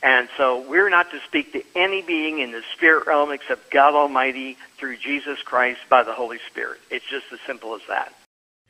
And 0.02 0.30
so 0.38 0.62
we're 0.62 0.90
not 0.90 1.12
to 1.12 1.20
speak 1.28 1.54
to 1.54 1.64
any 1.76 2.02
being 2.02 2.40
in 2.40 2.52
the 2.52 2.64
spirit 2.76 3.06
realm 3.08 3.32
except 3.32 3.70
God 3.70 3.96
Almighty 3.96 4.58
through 4.78 4.98
Jesus 4.98 5.42
Christ 5.42 5.82
by 5.90 6.04
the 6.04 6.14
Holy 6.14 6.40
Spirit. 6.50 6.80
It's 6.90 7.06
just 7.06 7.26
as 7.34 7.40
simple 7.46 7.76
as 7.76 7.82
that. 7.90 8.14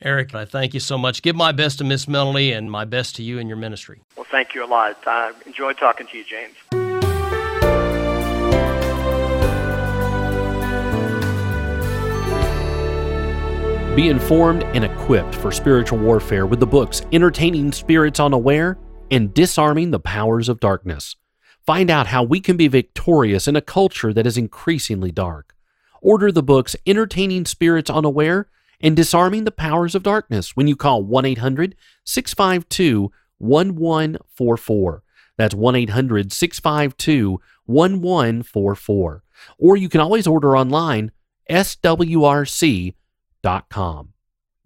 Eric, 0.02 0.34
I 0.34 0.46
thank 0.46 0.72
you 0.72 0.80
so 0.80 0.96
much. 0.96 1.20
Give 1.20 1.36
my 1.36 1.52
best 1.52 1.76
to 1.78 1.84
Miss 1.84 2.08
Melanie 2.08 2.52
and 2.52 2.70
my 2.70 2.86
best 2.86 3.16
to 3.16 3.22
you 3.22 3.38
and 3.38 3.50
your 3.50 3.58
ministry. 3.58 4.00
Well, 4.16 4.26
thank 4.30 4.54
you 4.54 4.64
a 4.64 4.66
lot. 4.66 4.96
I 5.06 5.32
enjoyed 5.44 5.76
talking 5.76 6.06
to 6.06 6.16
you, 6.16 6.24
James. 6.24 6.56
Be 13.94 14.08
informed 14.08 14.62
and 14.62 14.84
equipped 14.84 15.34
for 15.34 15.52
spiritual 15.52 15.98
warfare 15.98 16.46
with 16.46 16.60
the 16.60 16.66
books 16.66 17.02
Entertaining 17.12 17.70
Spirits 17.72 18.20
Unaware 18.20 18.78
and 19.10 19.34
Disarming 19.34 19.90
the 19.90 20.00
Powers 20.00 20.48
of 20.48 20.60
Darkness. 20.60 21.16
Find 21.66 21.90
out 21.90 22.06
how 22.06 22.22
we 22.22 22.40
can 22.40 22.56
be 22.56 22.68
victorious 22.68 23.46
in 23.46 23.54
a 23.54 23.60
culture 23.60 24.14
that 24.14 24.26
is 24.26 24.38
increasingly 24.38 25.10
dark. 25.10 25.54
Order 26.00 26.32
the 26.32 26.42
books 26.42 26.74
Entertaining 26.86 27.44
Spirits 27.44 27.90
Unaware 27.90 28.48
and 28.80 28.96
disarming 28.96 29.44
the 29.44 29.50
powers 29.50 29.94
of 29.94 30.02
darkness 30.02 30.56
when 30.56 30.66
you 30.66 30.76
call 30.76 31.02
1 31.02 31.24
800 31.24 31.76
652 32.04 33.10
1144. 33.38 35.02
That's 35.36 35.54
1 35.54 35.76
800 35.76 36.32
652 36.32 37.40
1144. 37.66 39.22
Or 39.58 39.76
you 39.76 39.88
can 39.88 40.00
always 40.00 40.26
order 40.26 40.56
online, 40.56 41.12
swrc.com. 41.48 42.94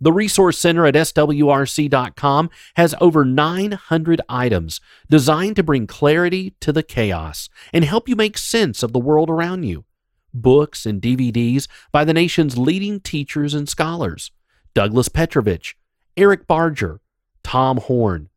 The 0.00 0.12
Resource 0.12 0.59
Center 0.59 0.85
at 0.85 0.94
swrc.com 0.94 2.50
has 2.77 2.94
over 3.00 3.24
900 3.24 4.20
items 4.29 4.81
designed 5.09 5.57
to 5.57 5.62
bring 5.62 5.87
clarity 5.87 6.57
to 6.61 6.72
the 6.72 6.83
chaos 6.83 7.48
and 7.72 7.85
help 7.85 8.09
you 8.09 8.16
make 8.16 8.37
sense 8.37 8.83
of 8.83 8.92
the 8.92 8.98
world 8.98 9.31
around 9.31 9.62
you 9.62 9.85
books, 10.34 10.84
and 10.84 11.00
DVDs 11.00 11.68
by 11.92 12.04
the 12.04 12.12
nation's 12.12 12.58
leading 12.58 13.00
teachers 13.00 13.54
and 13.54 13.68
scholars 13.68 14.30
Douglas 14.74 15.08
Petrovich, 15.08 15.76
Eric 16.16 16.46
Barger, 16.46 17.00
Tom 17.42 17.78
Horn, 17.78 18.28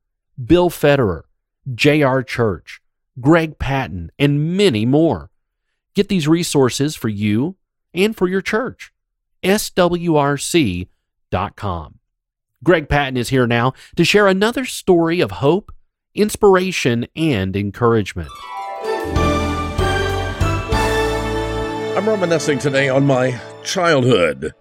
Bill 0.44 0.70
Federer, 0.70 1.24
J.R. 1.74 2.24
Church, 2.24 2.82
Greg 3.20 3.58
Patton, 3.58 4.12
and 4.20 4.56
many 4.56 4.86
more. 4.86 5.32
Get 5.96 6.10
these 6.10 6.28
resources 6.28 6.96
for 6.96 7.10
you 7.10 7.56
and 7.94 8.16
for 8.16 8.28
your 8.28 8.42
church. 8.42 8.94
swrc.com. 9.44 10.90
Greg 12.64 12.90
Patton 12.90 13.18
is 13.18 13.30
here 13.30 13.48
now 13.48 13.74
to 13.96 14.04
share 14.04 14.28
another 14.28 14.66
story 14.66 15.20
of 15.20 15.32
hope, 15.32 15.72
inspiration, 16.14 17.08
and 17.16 17.56
encouragement. 17.56 18.30
I'm 21.98 22.08
reminiscing 22.08 22.60
today 22.60 22.90
on 22.90 23.08
my 23.08 23.42
childhood. 23.64 24.54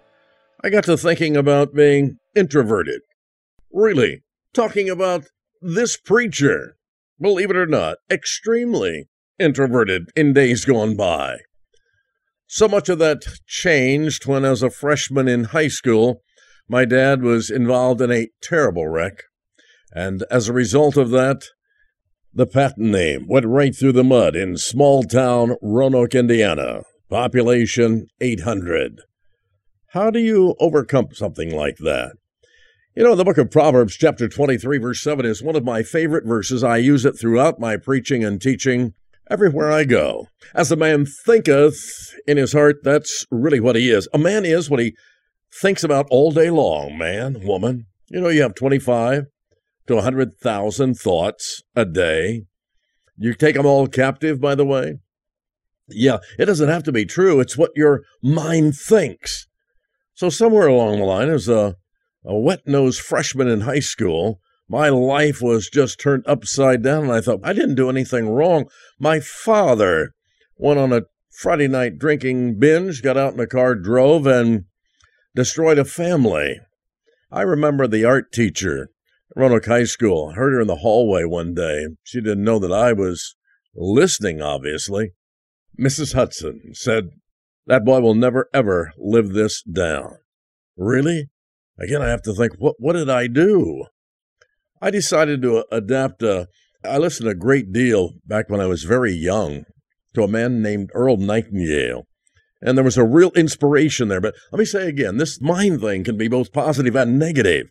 I 0.65 0.71
got 0.71 0.85
to 0.85 0.97
thinking 0.97 1.37
about 1.37 1.75
being 1.75 2.17
introverted. 2.35 3.03
Really, 3.71 4.23
talking 4.55 4.89
about 4.89 5.27
this 5.61 5.99
preacher, 5.99 6.79
believe 7.21 7.51
it 7.51 7.57
or 7.59 7.67
not, 7.67 7.99
extremely 8.11 9.11
introverted 9.39 10.09
in 10.17 10.33
days 10.33 10.65
gone 10.65 10.97
by. 10.97 11.41
So 12.47 12.69
much 12.69 12.89
of 12.89 13.01
that 13.01 13.25
changed 13.47 14.25
when, 14.25 14.47
as 14.47 14.63
a 14.63 14.71
freshman 14.71 15.29
in 15.29 15.45
high 15.45 15.69
school, 15.69 16.23
my 16.71 16.87
dad 16.87 17.21
was 17.21 17.51
involved 17.51 18.01
in 18.01 18.11
a 18.11 18.31
terrible 18.43 18.89
wreck. 18.89 19.25
And 19.93 20.25
as 20.31 20.49
a 20.49 20.55
result 20.55 20.97
of 20.97 21.11
that, 21.11 21.43
the 22.33 22.47
Patton 22.47 22.91
name 22.91 23.27
went 23.29 23.45
right 23.45 23.77
through 23.77 23.93
the 23.93 24.03
mud 24.03 24.35
in 24.35 24.57
small 24.57 25.03
town 25.03 25.57
Roanoke, 25.61 26.15
Indiana. 26.15 26.81
Population 27.09 28.09
800. 28.21 29.03
How 29.91 30.11
do 30.11 30.19
you 30.19 30.57
overcome 30.59 31.09
something 31.13 31.55
like 31.55 31.77
that? 31.77 32.17
You 32.97 33.05
know, 33.05 33.15
the 33.15 33.25
book 33.25 33.39
of 33.39 33.51
Proverbs, 33.51 33.95
chapter 33.95 34.27
23, 34.27 34.79
verse 34.79 35.01
7, 35.03 35.25
is 35.25 35.41
one 35.41 35.55
of 35.55 35.65
my 35.65 35.85
favorite 35.85 36.27
verses. 36.27 36.65
I 36.65 36.79
use 36.79 37.05
it 37.05 37.13
throughout 37.13 37.61
my 37.61 37.77
preaching 37.77 38.25
and 38.25 38.43
teaching 38.43 38.95
everywhere 39.31 39.71
I 39.71 39.85
go. 39.85 40.27
As 40.53 40.73
a 40.73 40.77
man 40.77 41.07
thinketh 41.07 41.79
in 42.27 42.39
his 42.39 42.53
heart, 42.53 42.79
that's 42.83 43.25
really 43.31 43.61
what 43.61 43.77
he 43.77 43.89
is. 43.89 44.09
A 44.13 44.19
man 44.19 44.45
is 44.45 44.69
what 44.69 44.81
he 44.81 44.97
thinks 45.61 45.85
about 45.85 46.09
all 46.11 46.33
day 46.33 46.51
long, 46.51 46.99
man, 46.99 47.41
woman. 47.45 47.87
You 48.09 48.21
know, 48.21 48.29
you 48.31 48.43
have 48.43 48.57
25 48.57 49.27
to 49.87 49.95
100,000 49.95 50.95
thoughts 50.95 51.63
a 51.77 51.85
day. 51.85 52.47
You 53.17 53.33
take 53.35 53.55
them 53.55 53.67
all 53.67 53.87
captive, 53.87 54.41
by 54.41 54.57
the 54.57 54.67
way. 54.67 54.99
Yeah, 55.89 56.19
it 56.39 56.47
doesn't 56.47 56.69
have 56.69 56.83
to 56.85 56.93
be 56.93 57.05
true. 57.05 57.41
It's 57.41 57.57
what 57.57 57.71
your 57.77 58.03
mind 58.23 58.77
thinks. 58.77 59.47
So, 60.15 60.31
somewhere 60.31 60.67
along 60.67 60.99
the 60.99 61.05
line, 61.05 61.29
as 61.29 61.49
a, 61.49 61.77
a 62.25 62.37
wet 62.37 62.61
nosed 62.67 63.01
freshman 63.01 63.49
in 63.49 63.63
high 63.63 63.81
school, 63.81 64.41
my 64.69 64.89
life 64.89 65.41
was 65.41 65.69
just 65.69 66.01
turned 66.01 66.25
upside 66.27 66.83
down, 66.83 67.05
and 67.05 67.13
I 67.13 67.21
thought, 67.21 67.41
I 67.45 67.53
didn't 67.53 67.77
do 67.77 67.89
anything 67.89 68.29
wrong. 68.29 68.67
My 68.99 69.21
father 69.21 70.13
went 70.57 70.81
on 70.81 70.93
a 70.93 71.03
Friday 71.31 71.69
night 71.69 71.99
drinking 71.99 72.59
binge, 72.59 73.03
got 73.03 73.17
out 73.17 73.35
in 73.35 73.41
a 73.41 73.47
car, 73.47 73.75
drove, 73.75 74.27
and 74.27 74.65
destroyed 75.35 75.79
a 75.79 75.85
family. 75.85 76.61
I 77.31 77.43
remember 77.43 77.87
the 77.87 78.05
art 78.05 78.33
teacher 78.33 78.85
at 78.85 78.89
Roanoke 79.37 79.67
High 79.67 79.85
School. 79.85 80.31
I 80.31 80.35
heard 80.35 80.55
her 80.55 80.61
in 80.61 80.67
the 80.67 80.77
hallway 80.77 81.25
one 81.25 81.55
day. 81.55 81.89
She 82.03 82.21
didn't 82.21 82.45
know 82.45 82.59
that 82.59 82.73
I 82.73 82.93
was 82.93 83.37
listening, 83.75 84.41
obviously. 84.41 85.13
Mrs. 85.79 86.15
Hudson 86.15 86.73
said, 86.73 87.11
That 87.67 87.85
boy 87.85 88.01
will 88.01 88.15
never, 88.15 88.49
ever 88.55 88.93
live 88.97 89.33
this 89.33 89.63
down. 89.63 90.17
Really? 90.77 91.29
Again, 91.79 92.01
I 92.01 92.09
have 92.09 92.23
to 92.23 92.35
think, 92.35 92.55
what, 92.59 92.77
what 92.79 92.95
did 92.95 93.11
I 93.11 93.27
do? 93.27 93.85
I 94.81 94.91
decided 94.91 95.43
to 95.43 95.65
adapt 95.71 96.23
a. 96.23 96.49
I 96.85 96.99
listened 96.99 97.29
a 97.29 97.35
great 97.35 97.73
deal 97.73 98.13
back 98.27 98.49
when 98.49 98.61
I 98.61 98.67
was 98.67 98.85
very 98.85 99.13
young 99.13 99.65
to 100.15 100.23
a 100.23 100.29
man 100.29 100.63
named 100.63 100.91
Earl 100.95 101.17
Nightingale. 101.17 102.07
And 102.63 102.77
there 102.77 102.85
was 102.85 102.97
a 102.97 103.05
real 103.05 103.31
inspiration 103.33 104.09
there. 104.09 104.21
But 104.21 104.35
let 104.53 104.59
me 104.59 104.65
say 104.65 104.89
again 104.89 105.17
this 105.17 105.41
mind 105.41 105.81
thing 105.81 106.05
can 106.05 106.17
be 106.17 106.29
both 106.29 106.53
positive 106.53 106.95
and 106.95 107.19
negative. 107.19 107.69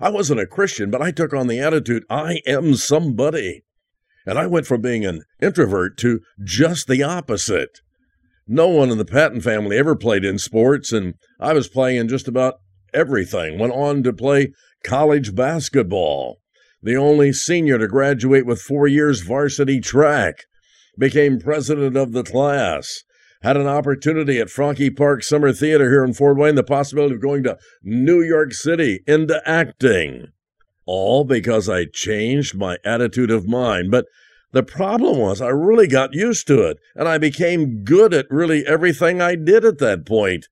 I 0.00 0.10
wasn't 0.10 0.40
a 0.40 0.46
Christian, 0.46 0.90
but 0.90 1.00
I 1.00 1.10
took 1.10 1.32
on 1.32 1.46
the 1.46 1.60
attitude 1.60 2.04
I 2.10 2.40
am 2.46 2.74
somebody. 2.74 3.64
And 4.26 4.38
I 4.38 4.46
went 4.46 4.66
from 4.66 4.80
being 4.80 5.06
an 5.06 5.22
introvert 5.40 5.96
to 5.98 6.20
just 6.44 6.88
the 6.88 7.02
opposite. 7.02 7.80
No 8.46 8.68
one 8.68 8.90
in 8.90 8.98
the 8.98 9.04
Patton 9.04 9.40
family 9.40 9.78
ever 9.78 9.96
played 9.96 10.24
in 10.24 10.38
sports, 10.38 10.92
and 10.92 11.14
I 11.40 11.52
was 11.52 11.68
playing 11.68 11.98
in 11.98 12.08
just 12.08 12.28
about 12.28 12.56
everything. 12.92 13.58
Went 13.58 13.72
on 13.72 14.02
to 14.02 14.12
play 14.12 14.52
college 14.84 15.34
basketball 15.34 16.38
the 16.86 16.96
only 16.96 17.32
senior 17.32 17.78
to 17.78 17.88
graduate 17.88 18.46
with 18.46 18.60
four 18.60 18.86
years 18.86 19.20
varsity 19.20 19.80
track, 19.80 20.44
became 20.96 21.40
president 21.40 21.96
of 21.96 22.12
the 22.12 22.22
class, 22.22 23.02
had 23.42 23.56
an 23.56 23.66
opportunity 23.66 24.38
at 24.38 24.50
Franke 24.50 24.90
Park 24.90 25.24
Summer 25.24 25.52
Theater 25.52 25.90
here 25.90 26.04
in 26.04 26.14
Fort 26.14 26.36
Wayne, 26.36 26.54
the 26.54 26.62
possibility 26.62 27.16
of 27.16 27.20
going 27.20 27.42
to 27.42 27.58
New 27.82 28.22
York 28.22 28.52
City 28.52 29.00
into 29.06 29.42
acting. 29.44 30.28
All 30.86 31.24
because 31.24 31.68
I 31.68 31.84
changed 31.84 32.56
my 32.56 32.78
attitude 32.84 33.30
of 33.30 33.46
mind. 33.46 33.90
But 33.90 34.06
the 34.52 34.62
problem 34.62 35.18
was 35.18 35.40
I 35.40 35.48
really 35.48 35.88
got 35.88 36.14
used 36.14 36.46
to 36.46 36.62
it, 36.62 36.78
and 36.94 37.08
I 37.08 37.18
became 37.18 37.84
good 37.84 38.14
at 38.14 38.30
really 38.30 38.64
everything 38.66 39.20
I 39.20 39.34
did 39.34 39.64
at 39.64 39.78
that 39.78 40.06
point 40.06 40.46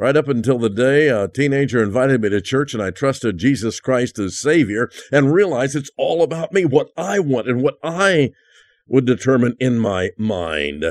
right 0.00 0.16
up 0.16 0.28
until 0.28 0.58
the 0.58 0.70
day 0.70 1.08
a 1.08 1.28
teenager 1.28 1.82
invited 1.82 2.22
me 2.22 2.30
to 2.30 2.40
church 2.40 2.72
and 2.72 2.82
I 2.82 2.90
trusted 2.90 3.36
Jesus 3.36 3.80
Christ 3.80 4.18
as 4.18 4.38
Savior 4.38 4.90
and 5.12 5.32
realized 5.32 5.76
it's 5.76 5.90
all 5.98 6.22
about 6.22 6.52
me, 6.52 6.64
what 6.64 6.88
I 6.96 7.18
want 7.18 7.48
and 7.48 7.62
what 7.62 7.76
I 7.82 8.30
would 8.86 9.04
determine 9.04 9.56
in 9.60 9.78
my 9.78 10.10
mind. 10.16 10.84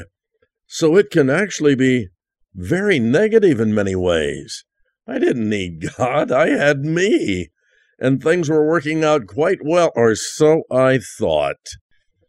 So 0.68 0.96
it 0.96 1.10
can 1.10 1.30
actually 1.30 1.76
be 1.76 2.10
very 2.54 3.00
negative 3.00 3.60
in 3.60 3.74
many 3.74 3.96
ways. 3.96 4.64
I 5.08 5.18
didn't 5.18 5.50
need 5.50 5.86
God, 5.98 6.32
I 6.32 6.50
had 6.50 6.86
me. 6.86 7.50
And 8.00 8.24
things 8.24 8.50
were 8.50 8.66
working 8.66 9.04
out 9.04 9.28
quite 9.28 9.60
well, 9.62 9.92
or 9.96 10.16
so 10.16 10.64
I 10.72 11.00
thought. 11.18 11.58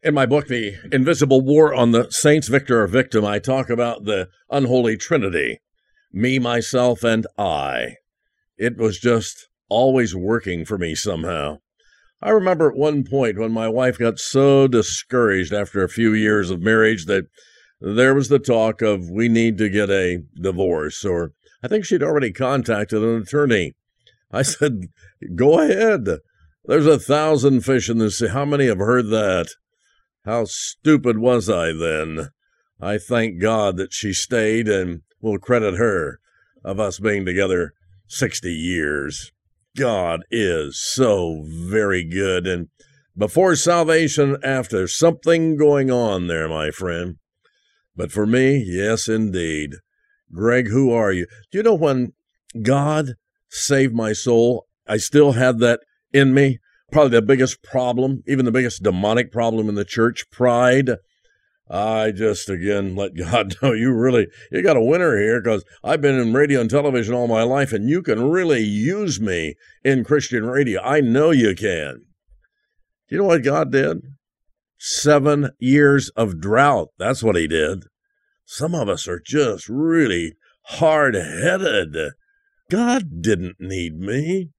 In 0.03 0.15
my 0.15 0.27
book, 0.27 0.49
The 0.49 0.75
Invisible 0.91 1.43
War 1.43 1.73
on 1.73 1.93
the 1.93 2.11
Saints, 2.11 2.49
Victor 2.49 2.83
or 2.83 2.87
Victim, 2.87 3.25
I 3.25 3.39
talk 3.39 3.71
about 3.71 4.05
the 4.05 4.29
unholy 4.51 4.97
trinity 4.97 5.61
me, 6.13 6.39
myself, 6.39 7.05
and 7.05 7.27
I. 7.39 7.95
It 8.59 8.77
was 8.77 8.99
just 8.99 9.49
always 9.69 10.15
working 10.15 10.65
for 10.65 10.77
me 10.77 10.95
somehow. 10.95 11.59
I 12.23 12.31
remember 12.31 12.69
at 12.69 12.77
one 12.77 13.05
point 13.05 13.39
when 13.39 13.53
my 13.53 13.69
wife 13.69 13.99
got 13.99 14.19
so 14.19 14.67
discouraged 14.67 15.53
after 15.53 15.83
a 15.83 15.89
few 15.89 16.13
years 16.13 16.51
of 16.51 16.61
marriage 16.61 17.07
that 17.07 17.27
there 17.81 18.15
was 18.15 18.29
the 18.29 18.39
talk 18.39 18.83
of 18.83 19.09
we 19.09 19.29
need 19.29 19.57
to 19.59 19.71
get 19.71 19.89
a 19.89 20.23
divorce, 20.35 21.05
or 21.05 21.33
I 21.63 21.69
think 21.69 21.85
she'd 21.85 22.03
already 22.03 22.33
contacted 22.33 23.03
an 23.03 23.23
attorney. 23.23 23.73
I 24.31 24.43
said, 24.43 24.89
Go 25.35 25.61
ahead. 25.61 26.07
There's 26.65 26.87
a 26.87 26.99
thousand 26.99 27.63
fish 27.63 27.89
in 27.89 27.99
the 27.99 28.11
sea. 28.11 28.29
How 28.29 28.45
many 28.45 28.67
have 28.67 28.79
heard 28.79 29.09
that? 29.09 29.49
How 30.25 30.45
stupid 30.45 31.19
was 31.19 31.49
I 31.49 31.73
then? 31.73 32.29
I 32.81 32.99
thank 32.99 33.41
God 33.41 33.77
that 33.77 33.93
she 33.93 34.13
stayed 34.13 34.69
and 34.69 35.03
will 35.21 35.39
credit 35.39 35.77
her 35.77 36.21
of 36.65 36.79
us 36.79 36.99
being 36.99 37.25
together 37.25 37.73
60 38.09 38.53
years. 38.53 39.33
God 39.77 40.23
is 40.31 40.81
so 40.81 41.45
very 41.47 42.05
good. 42.05 42.47
And 42.47 42.69
before 43.17 43.57
salvation, 43.57 44.37
after, 44.43 44.87
something 44.87 45.57
going 45.57 45.91
on 45.91 46.27
there, 46.27 46.49
my 46.49 46.71
friend. 46.71 47.17
But 47.97 48.13
for 48.13 48.27
me, 48.27 48.63
yes, 48.67 49.09
indeed. 49.09 49.77
Greg, 50.33 50.69
who 50.69 50.93
are 50.93 51.13
you? 51.13 51.27
Do 51.51 51.59
you 51.59 51.65
know 51.65 51.75
when 51.75 52.13
God 52.63 53.15
saved 53.51 53.95
my 53.95 54.13
soul, 54.13 54.67
I 54.87 54.97
still 54.97 55.33
had 55.33 55.59
that 55.59 55.81
in 56.13 56.33
me? 56.33 56.59
Probably 56.91 57.11
the 57.11 57.23
biggest 57.23 57.63
problem, 57.63 58.23
even 58.27 58.45
the 58.45 58.53
biggest 58.53 58.83
demonic 58.83 59.31
problem 59.31 59.69
in 59.69 59.75
the 59.75 59.85
church 59.85 60.25
pride. 60.31 60.91
I 61.71 62.11
just 62.11 62.49
again 62.49 62.97
let 62.97 63.15
God 63.15 63.55
know 63.63 63.73
you 63.73 63.93
really 63.93 64.27
you 64.51 64.63
got 64.63 64.77
a 64.77 64.85
winner 64.85 65.17
here 65.17 65.41
because 65.41 65.65
I've 65.85 66.01
been 66.01 66.19
in 66.19 66.33
radio 66.33 66.61
and 66.61 66.69
television 66.69 67.15
all 67.15 67.29
my 67.29 67.45
life, 67.45 67.73
and 67.73 67.89
you 67.89 68.03
can 68.03 68.29
really 68.29 68.63
use 68.63 69.21
me 69.21 69.55
in 69.85 70.05
Christian 70.05 70.45
radio. 70.45 70.83
I 70.83 71.01
know 71.01 71.31
you 71.31 71.55
can. 71.55 72.07
Do 73.09 73.17
you 73.17 73.19
know 73.19 73.29
what 73.29 73.45
God 73.45 73.71
did? 73.71 73.99
Seven 74.79 75.51
years 75.61 76.09
of 76.11 76.41
drought. 76.41 76.89
That's 76.99 77.23
what 77.23 77.37
He 77.37 77.47
did. 77.47 77.85
Some 78.45 78.75
of 78.75 78.89
us 78.89 79.07
are 79.07 79.21
just 79.25 79.69
really 79.69 80.35
hard 80.63 81.15
headed. 81.15 81.97
God 82.71 83.21
didn't 83.21 83.61
need 83.61 84.01
me. 84.01 84.51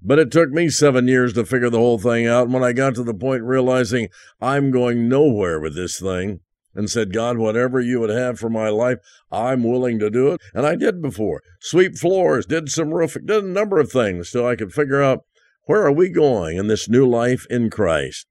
But 0.00 0.20
it 0.20 0.30
took 0.30 0.50
me 0.50 0.68
seven 0.68 1.08
years 1.08 1.32
to 1.32 1.44
figure 1.44 1.70
the 1.70 1.78
whole 1.78 1.98
thing 1.98 2.26
out. 2.26 2.44
And 2.44 2.52
when 2.52 2.62
I 2.62 2.72
got 2.72 2.94
to 2.94 3.02
the 3.02 3.14
point 3.14 3.42
realizing 3.42 4.08
I'm 4.40 4.70
going 4.70 5.08
nowhere 5.08 5.58
with 5.58 5.74
this 5.74 5.98
thing, 5.98 6.40
and 6.76 6.90
said, 6.90 7.12
God, 7.12 7.38
whatever 7.38 7.80
you 7.80 8.00
would 8.00 8.10
have 8.10 8.38
for 8.38 8.50
my 8.50 8.68
life, 8.68 8.98
I'm 9.32 9.64
willing 9.64 9.98
to 9.98 10.10
do 10.10 10.32
it. 10.32 10.40
And 10.52 10.66
I 10.66 10.76
did 10.76 11.00
before. 11.00 11.42
Sweep 11.58 11.96
floors, 11.96 12.44
did 12.44 12.68
some 12.68 12.92
roofing, 12.92 13.24
did 13.24 13.42
a 13.42 13.48
number 13.48 13.80
of 13.80 13.90
things 13.90 14.30
till 14.30 14.46
I 14.46 14.56
could 14.56 14.74
figure 14.74 15.02
out 15.02 15.24
where 15.62 15.84
are 15.86 15.92
we 15.92 16.10
going 16.10 16.58
in 16.58 16.66
this 16.68 16.88
new 16.88 17.08
life 17.08 17.46
in 17.48 17.70
Christ. 17.70 18.26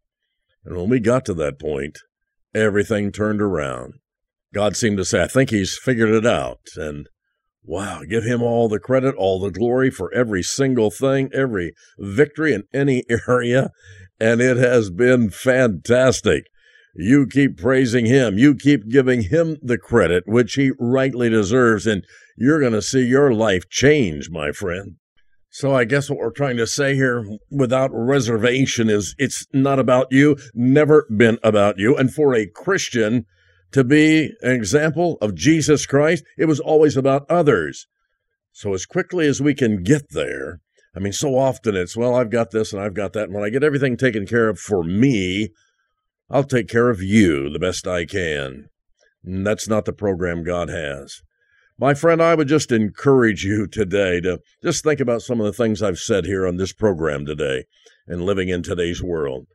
And 0.63 0.77
when 0.77 0.89
we 0.89 0.99
got 0.99 1.25
to 1.25 1.33
that 1.33 1.59
point, 1.59 1.97
everything 2.53 3.11
turned 3.11 3.41
around. 3.41 3.95
God 4.53 4.77
seemed 4.77 4.97
to 4.97 5.05
say, 5.05 5.23
I 5.23 5.27
think 5.27 5.49
he's 5.49 5.77
figured 5.77 6.09
it 6.09 6.25
out. 6.25 6.61
And 6.77 7.09
wow, 7.65 8.01
give 8.07 8.23
him 8.23 8.41
all 8.41 8.69
the 8.69 8.79
credit, 8.79 9.15
all 9.15 9.39
the 9.39 9.51
glory 9.51 9.89
for 9.89 10.13
every 10.13 10.43
single 10.43 10.91
thing, 10.91 11.29
every 11.33 11.73
victory 11.97 12.53
in 12.53 12.63
any 12.73 13.03
area. 13.27 13.69
And 14.19 14.41
it 14.41 14.57
has 14.57 14.89
been 14.89 15.29
fantastic. 15.29 16.45
You 16.95 17.27
keep 17.27 17.57
praising 17.57 18.05
him. 18.05 18.37
You 18.37 18.55
keep 18.55 18.87
giving 18.87 19.23
him 19.23 19.57
the 19.61 19.77
credit 19.77 20.23
which 20.25 20.53
he 20.53 20.71
rightly 20.79 21.29
deserves, 21.29 21.85
and 21.85 22.05
you're 22.37 22.61
going 22.61 22.71
to 22.73 22.81
see 22.81 23.05
your 23.05 23.33
life 23.33 23.67
change, 23.69 24.29
my 24.29 24.51
friend. 24.53 24.95
So 25.49 25.73
I 25.73 25.85
guess 25.85 26.09
what 26.09 26.19
we're 26.19 26.31
trying 26.31 26.57
to 26.57 26.67
say 26.67 26.95
here 26.95 27.25
without 27.49 27.89
reservation 27.93 28.89
is 28.89 29.15
it's 29.17 29.45
not 29.53 29.79
about 29.79 30.07
you, 30.11 30.37
never 30.53 31.05
been 31.15 31.37
about 31.43 31.77
you. 31.77 31.95
And 31.95 32.13
for 32.13 32.33
a 32.33 32.47
Christian 32.47 33.25
to 33.75 33.83
be 33.83 34.31
an 34.41 34.53
example 34.53 35.17
of 35.19 35.35
Jesus 35.35 35.85
Christ, 35.85 36.23
it 36.37 36.45
was 36.45 36.61
always 36.61 36.95
about 36.95 37.29
others. 37.29 37.87
So, 38.53 38.73
as 38.73 38.85
quickly 38.85 39.27
as 39.27 39.41
we 39.41 39.53
can 39.53 39.83
get 39.83 40.11
there, 40.11 40.61
I 40.95 40.99
mean, 40.99 41.11
so 41.11 41.37
often 41.37 41.75
it's, 41.75 41.97
well, 41.97 42.15
I've 42.15 42.29
got 42.29 42.51
this 42.51 42.71
and 42.71 42.81
I've 42.81 42.93
got 42.93 43.11
that. 43.11 43.25
And 43.25 43.33
when 43.33 43.43
I 43.43 43.49
get 43.49 43.65
everything 43.65 43.97
taken 43.97 44.25
care 44.25 44.47
of 44.47 44.59
for 44.59 44.81
me, 44.81 45.49
I'll 46.29 46.45
take 46.45 46.69
care 46.69 46.89
of 46.89 47.03
you 47.03 47.49
the 47.49 47.59
best 47.59 47.85
I 47.85 48.05
can. 48.05 48.69
And 49.25 49.45
that's 49.45 49.67
not 49.67 49.83
the 49.83 49.91
program 49.91 50.45
God 50.45 50.69
has. 50.69 51.21
My 51.77 51.93
friend, 51.93 52.21
I 52.21 52.33
would 52.33 52.47
just 52.47 52.71
encourage 52.71 53.43
you 53.43 53.67
today 53.67 54.21
to 54.21 54.39
just 54.63 54.85
think 54.85 55.01
about 55.01 55.21
some 55.21 55.41
of 55.41 55.47
the 55.47 55.51
things 55.51 55.83
I've 55.83 55.99
said 55.99 56.23
here 56.23 56.47
on 56.47 56.55
this 56.55 56.71
program 56.71 57.25
today 57.25 57.65
and 58.07 58.21
living 58.21 58.47
in 58.47 58.63
today's 58.63 59.03
world. 59.03 59.47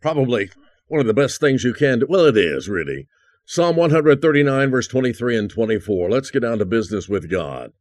Probably 0.00 0.48
one 0.86 1.02
of 1.02 1.06
the 1.06 1.12
best 1.12 1.40
things 1.40 1.62
you 1.62 1.74
can 1.74 1.98
do. 1.98 2.06
Well, 2.08 2.24
it 2.24 2.38
is 2.38 2.70
really. 2.70 3.06
Psalm 3.46 3.76
139, 3.76 4.70
verse 4.70 4.88
23 4.88 5.36
and 5.36 5.50
24. 5.50 6.10
Let's 6.10 6.30
get 6.30 6.40
down 6.40 6.58
to 6.58 6.64
business 6.64 7.10
with 7.10 7.30
God. 7.30 7.72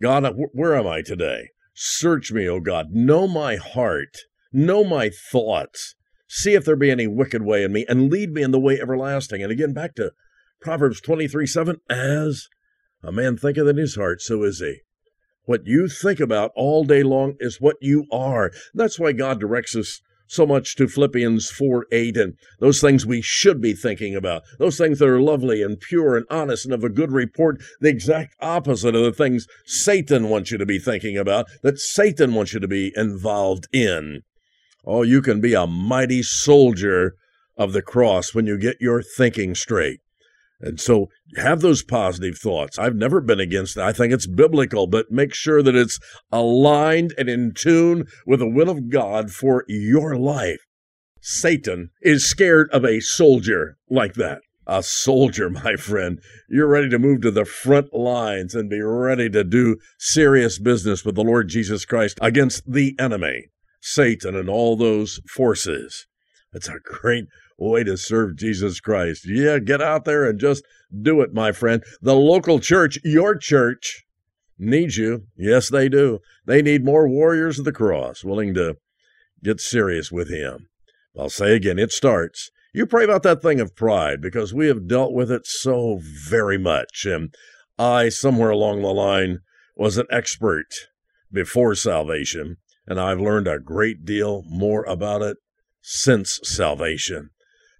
God, 0.00 0.24
uh, 0.24 0.32
where 0.32 0.74
am 0.74 0.86
I 0.86 1.02
today? 1.02 1.50
Search 1.74 2.32
me, 2.32 2.48
O 2.48 2.58
God. 2.58 2.86
Know 2.90 3.28
my 3.28 3.56
heart. 3.56 4.16
Know 4.50 4.82
my 4.82 5.10
thoughts. 5.30 5.94
See 6.26 6.54
if 6.54 6.64
there 6.64 6.74
be 6.74 6.90
any 6.90 7.06
wicked 7.06 7.42
way 7.42 7.64
in 7.64 7.72
me, 7.72 7.84
and 7.86 8.10
lead 8.10 8.32
me 8.32 8.42
in 8.42 8.50
the 8.50 8.58
way 8.58 8.80
everlasting. 8.80 9.42
And 9.42 9.52
again, 9.52 9.74
back 9.74 9.94
to 9.96 10.12
Proverbs 10.62 11.02
23 11.02 11.46
7. 11.46 11.80
As 11.90 12.48
a 13.02 13.12
man 13.12 13.36
thinketh 13.36 13.68
in 13.68 13.76
his 13.76 13.96
heart, 13.96 14.22
so 14.22 14.42
is 14.42 14.60
he. 14.60 14.80
What 15.44 15.66
you 15.66 15.86
think 15.86 16.18
about 16.18 16.50
all 16.56 16.84
day 16.84 17.02
long 17.02 17.34
is 17.40 17.60
what 17.60 17.76
you 17.82 18.06
are. 18.10 18.50
That's 18.72 18.98
why 18.98 19.12
God 19.12 19.38
directs 19.38 19.76
us 19.76 20.00
so 20.26 20.46
much 20.46 20.76
to 20.76 20.88
Philippians 20.88 21.50
4 21.50 21.86
8 21.92 22.16
and 22.16 22.34
those 22.60 22.80
things 22.80 23.06
we 23.06 23.20
should 23.20 23.60
be 23.60 23.74
thinking 23.74 24.14
about, 24.14 24.42
those 24.58 24.78
things 24.78 24.98
that 24.98 25.08
are 25.08 25.20
lovely 25.20 25.62
and 25.62 25.80
pure 25.80 26.16
and 26.16 26.26
honest 26.30 26.64
and 26.64 26.74
of 26.74 26.84
a 26.84 26.88
good 26.88 27.12
report, 27.12 27.62
the 27.80 27.88
exact 27.88 28.34
opposite 28.40 28.94
of 28.94 29.04
the 29.04 29.12
things 29.12 29.46
Satan 29.66 30.28
wants 30.28 30.50
you 30.50 30.58
to 30.58 30.66
be 30.66 30.78
thinking 30.78 31.16
about, 31.16 31.46
that 31.62 31.78
Satan 31.78 32.34
wants 32.34 32.52
you 32.52 32.60
to 32.60 32.68
be 32.68 32.92
involved 32.96 33.66
in. 33.72 34.22
Oh, 34.84 35.02
you 35.02 35.22
can 35.22 35.40
be 35.40 35.54
a 35.54 35.66
mighty 35.66 36.22
soldier 36.22 37.14
of 37.56 37.72
the 37.72 37.82
cross 37.82 38.34
when 38.34 38.46
you 38.46 38.58
get 38.58 38.76
your 38.80 39.02
thinking 39.02 39.54
straight. 39.54 40.00
And 40.60 40.80
so 40.80 41.08
have 41.36 41.60
those 41.60 41.82
positive 41.82 42.38
thoughts. 42.38 42.78
I've 42.78 42.94
never 42.94 43.20
been 43.20 43.40
against. 43.40 43.76
I 43.76 43.92
think 43.92 44.12
it's 44.12 44.26
biblical, 44.26 44.86
but 44.86 45.10
make 45.10 45.34
sure 45.34 45.62
that 45.62 45.74
it's 45.74 45.98
aligned 46.30 47.12
and 47.18 47.28
in 47.28 47.52
tune 47.52 48.06
with 48.26 48.40
the 48.40 48.48
will 48.48 48.70
of 48.70 48.88
God 48.88 49.30
for 49.30 49.64
your 49.68 50.16
life. 50.16 50.60
Satan 51.20 51.90
is 52.02 52.28
scared 52.28 52.68
of 52.70 52.84
a 52.84 53.00
soldier 53.00 53.78
like 53.90 54.14
that. 54.14 54.42
A 54.66 54.82
soldier, 54.82 55.50
my 55.64 55.76
friend. 55.76 56.20
You're 56.48 56.68
ready 56.68 56.88
to 56.90 56.98
move 56.98 57.22
to 57.22 57.30
the 57.30 57.44
front 57.44 57.92
lines 57.92 58.54
and 58.54 58.70
be 58.70 58.80
ready 58.80 59.28
to 59.30 59.44
do 59.44 59.76
serious 59.98 60.58
business 60.58 61.04
with 61.04 61.14
the 61.14 61.24
Lord 61.24 61.48
Jesus 61.48 61.84
Christ 61.84 62.18
against 62.20 62.70
the 62.70 62.94
enemy, 62.98 63.46
Satan, 63.80 64.36
and 64.36 64.48
all 64.48 64.76
those 64.76 65.20
forces. 65.28 66.06
It's 66.52 66.68
a 66.68 66.78
great 66.84 67.24
way 67.58 67.84
to 67.84 67.96
serve 67.96 68.36
Jesus 68.36 68.80
Christ. 68.80 69.26
Yeah, 69.26 69.58
get 69.58 69.80
out 69.80 70.04
there 70.04 70.28
and 70.28 70.38
just 70.38 70.64
do 71.02 71.20
it, 71.20 71.32
my 71.32 71.52
friend. 71.52 71.82
The 72.00 72.14
local 72.14 72.60
church, 72.60 72.98
your 73.04 73.36
church, 73.36 74.04
needs 74.58 74.96
you. 74.96 75.26
Yes, 75.36 75.70
they 75.70 75.88
do. 75.88 76.20
They 76.46 76.62
need 76.62 76.84
more 76.84 77.08
warriors 77.08 77.58
of 77.58 77.64
the 77.64 77.72
cross 77.72 78.24
willing 78.24 78.54
to 78.54 78.76
get 79.42 79.60
serious 79.60 80.10
with 80.10 80.30
Him. 80.30 80.68
I'll 81.18 81.30
say 81.30 81.54
again, 81.54 81.78
it 81.78 81.92
starts. 81.92 82.50
You 82.72 82.86
pray 82.86 83.04
about 83.04 83.22
that 83.22 83.40
thing 83.40 83.60
of 83.60 83.76
pride 83.76 84.20
because 84.20 84.52
we 84.52 84.66
have 84.66 84.88
dealt 84.88 85.12
with 85.12 85.30
it 85.30 85.46
so 85.46 86.00
very 86.28 86.58
much. 86.58 87.04
And 87.04 87.32
I, 87.78 88.08
somewhere 88.08 88.50
along 88.50 88.82
the 88.82 88.88
line, 88.88 89.38
was 89.76 89.96
an 89.96 90.06
expert 90.10 90.66
before 91.32 91.74
salvation, 91.74 92.56
and 92.86 93.00
I've 93.00 93.20
learned 93.20 93.48
a 93.48 93.58
great 93.58 94.04
deal 94.04 94.42
more 94.46 94.84
about 94.84 95.22
it 95.22 95.36
since 95.82 96.40
salvation. 96.42 97.30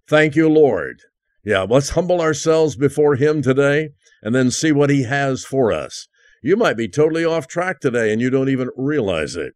Thank 0.07 0.37
you, 0.37 0.49
Lord. 0.49 1.01
Yeah, 1.45 1.67
let's 1.69 1.91
humble 1.91 2.21
ourselves 2.21 2.77
before 2.77 3.17
Him 3.17 3.43
today 3.43 3.91
and 4.23 4.35
then 4.35 4.51
see 4.51 4.73
what 4.73 4.91
He 4.91 5.05
has 5.05 5.45
for 5.45 5.73
us. 5.73 6.09
You 6.43 6.57
might 6.57 6.77
be 6.77 6.89
totally 6.89 7.25
off 7.25 7.47
track 7.47 7.81
today 7.81 8.13
and 8.13 8.21
you 8.21 8.31
don't 8.31 8.49
even 8.49 8.71
realize 8.77 9.37
it. 9.37 9.55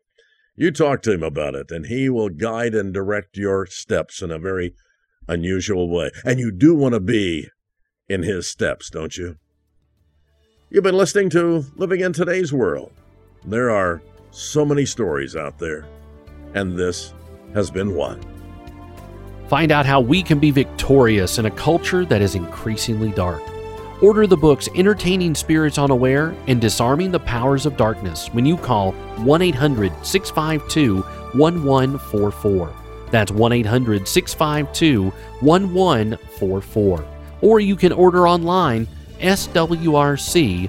You 0.57 0.71
talk 0.71 1.03
to 1.03 1.13
Him 1.13 1.23
about 1.23 1.55
it, 1.55 1.71
and 1.71 1.87
He 1.87 2.09
will 2.09 2.31
guide 2.31 2.75
and 2.75 2.93
direct 2.93 3.37
your 3.37 3.67
steps 3.67 4.23
in 4.23 4.33
a 4.33 4.41
very 4.41 4.75
unusual 5.29 5.89
way. 5.89 6.11
And 6.25 6.41
you 6.41 6.51
do 6.51 6.75
want 6.75 6.95
to 6.95 7.01
be 7.01 7.49
in 8.09 8.25
His 8.25 8.49
steps, 8.49 8.91
don't 8.91 9.17
you? 9.17 9.37
You've 10.69 10.85
been 10.85 10.97
listening 10.97 11.31
to 11.31 11.65
Living 11.77 12.01
in 12.01 12.13
Today's 12.13 12.53
World. 12.53 12.91
There 13.45 13.71
are 13.71 14.03
so 14.31 14.65
many 14.65 14.85
stories 14.85 15.37
out 15.37 15.59
there, 15.59 15.87
and 16.55 16.77
this 16.77 17.15
has 17.55 17.71
been 17.71 17.95
one. 17.95 18.38
Find 19.49 19.73
out 19.73 19.87
how 19.87 20.01
we 20.01 20.23
can 20.23 20.39
be 20.39 20.51
victorious 20.51 21.39
in 21.39 21.47
a 21.47 21.51
culture 21.51 22.05
that 22.05 22.21
is 22.21 22.35
increasingly 22.35 23.11
dark. 23.13 23.43
Order 24.03 24.27
the 24.27 24.37
books 24.37 24.69
Entertaining 24.75 25.35
Spirits 25.35 25.79
Unaware 25.79 26.37
and 26.47 26.61
Disarming 26.61 27.11
the 27.11 27.21
Powers 27.21 27.65
of 27.65 27.77
Darkness 27.77 28.29
when 28.29 28.45
you 28.45 28.59
call 28.59 28.93
1 28.93 29.43
800 29.43 29.93
652 30.05 31.01
1144. 31.01 32.73
That's 33.11 33.33
1 33.33 33.53
800 33.53 34.07
652 34.07 35.05
1144. 35.41 37.05
Or 37.41 37.61
you 37.61 37.75
can 37.75 37.93
order 37.93 38.29
online 38.29 38.87
swrc.com. 39.21 40.69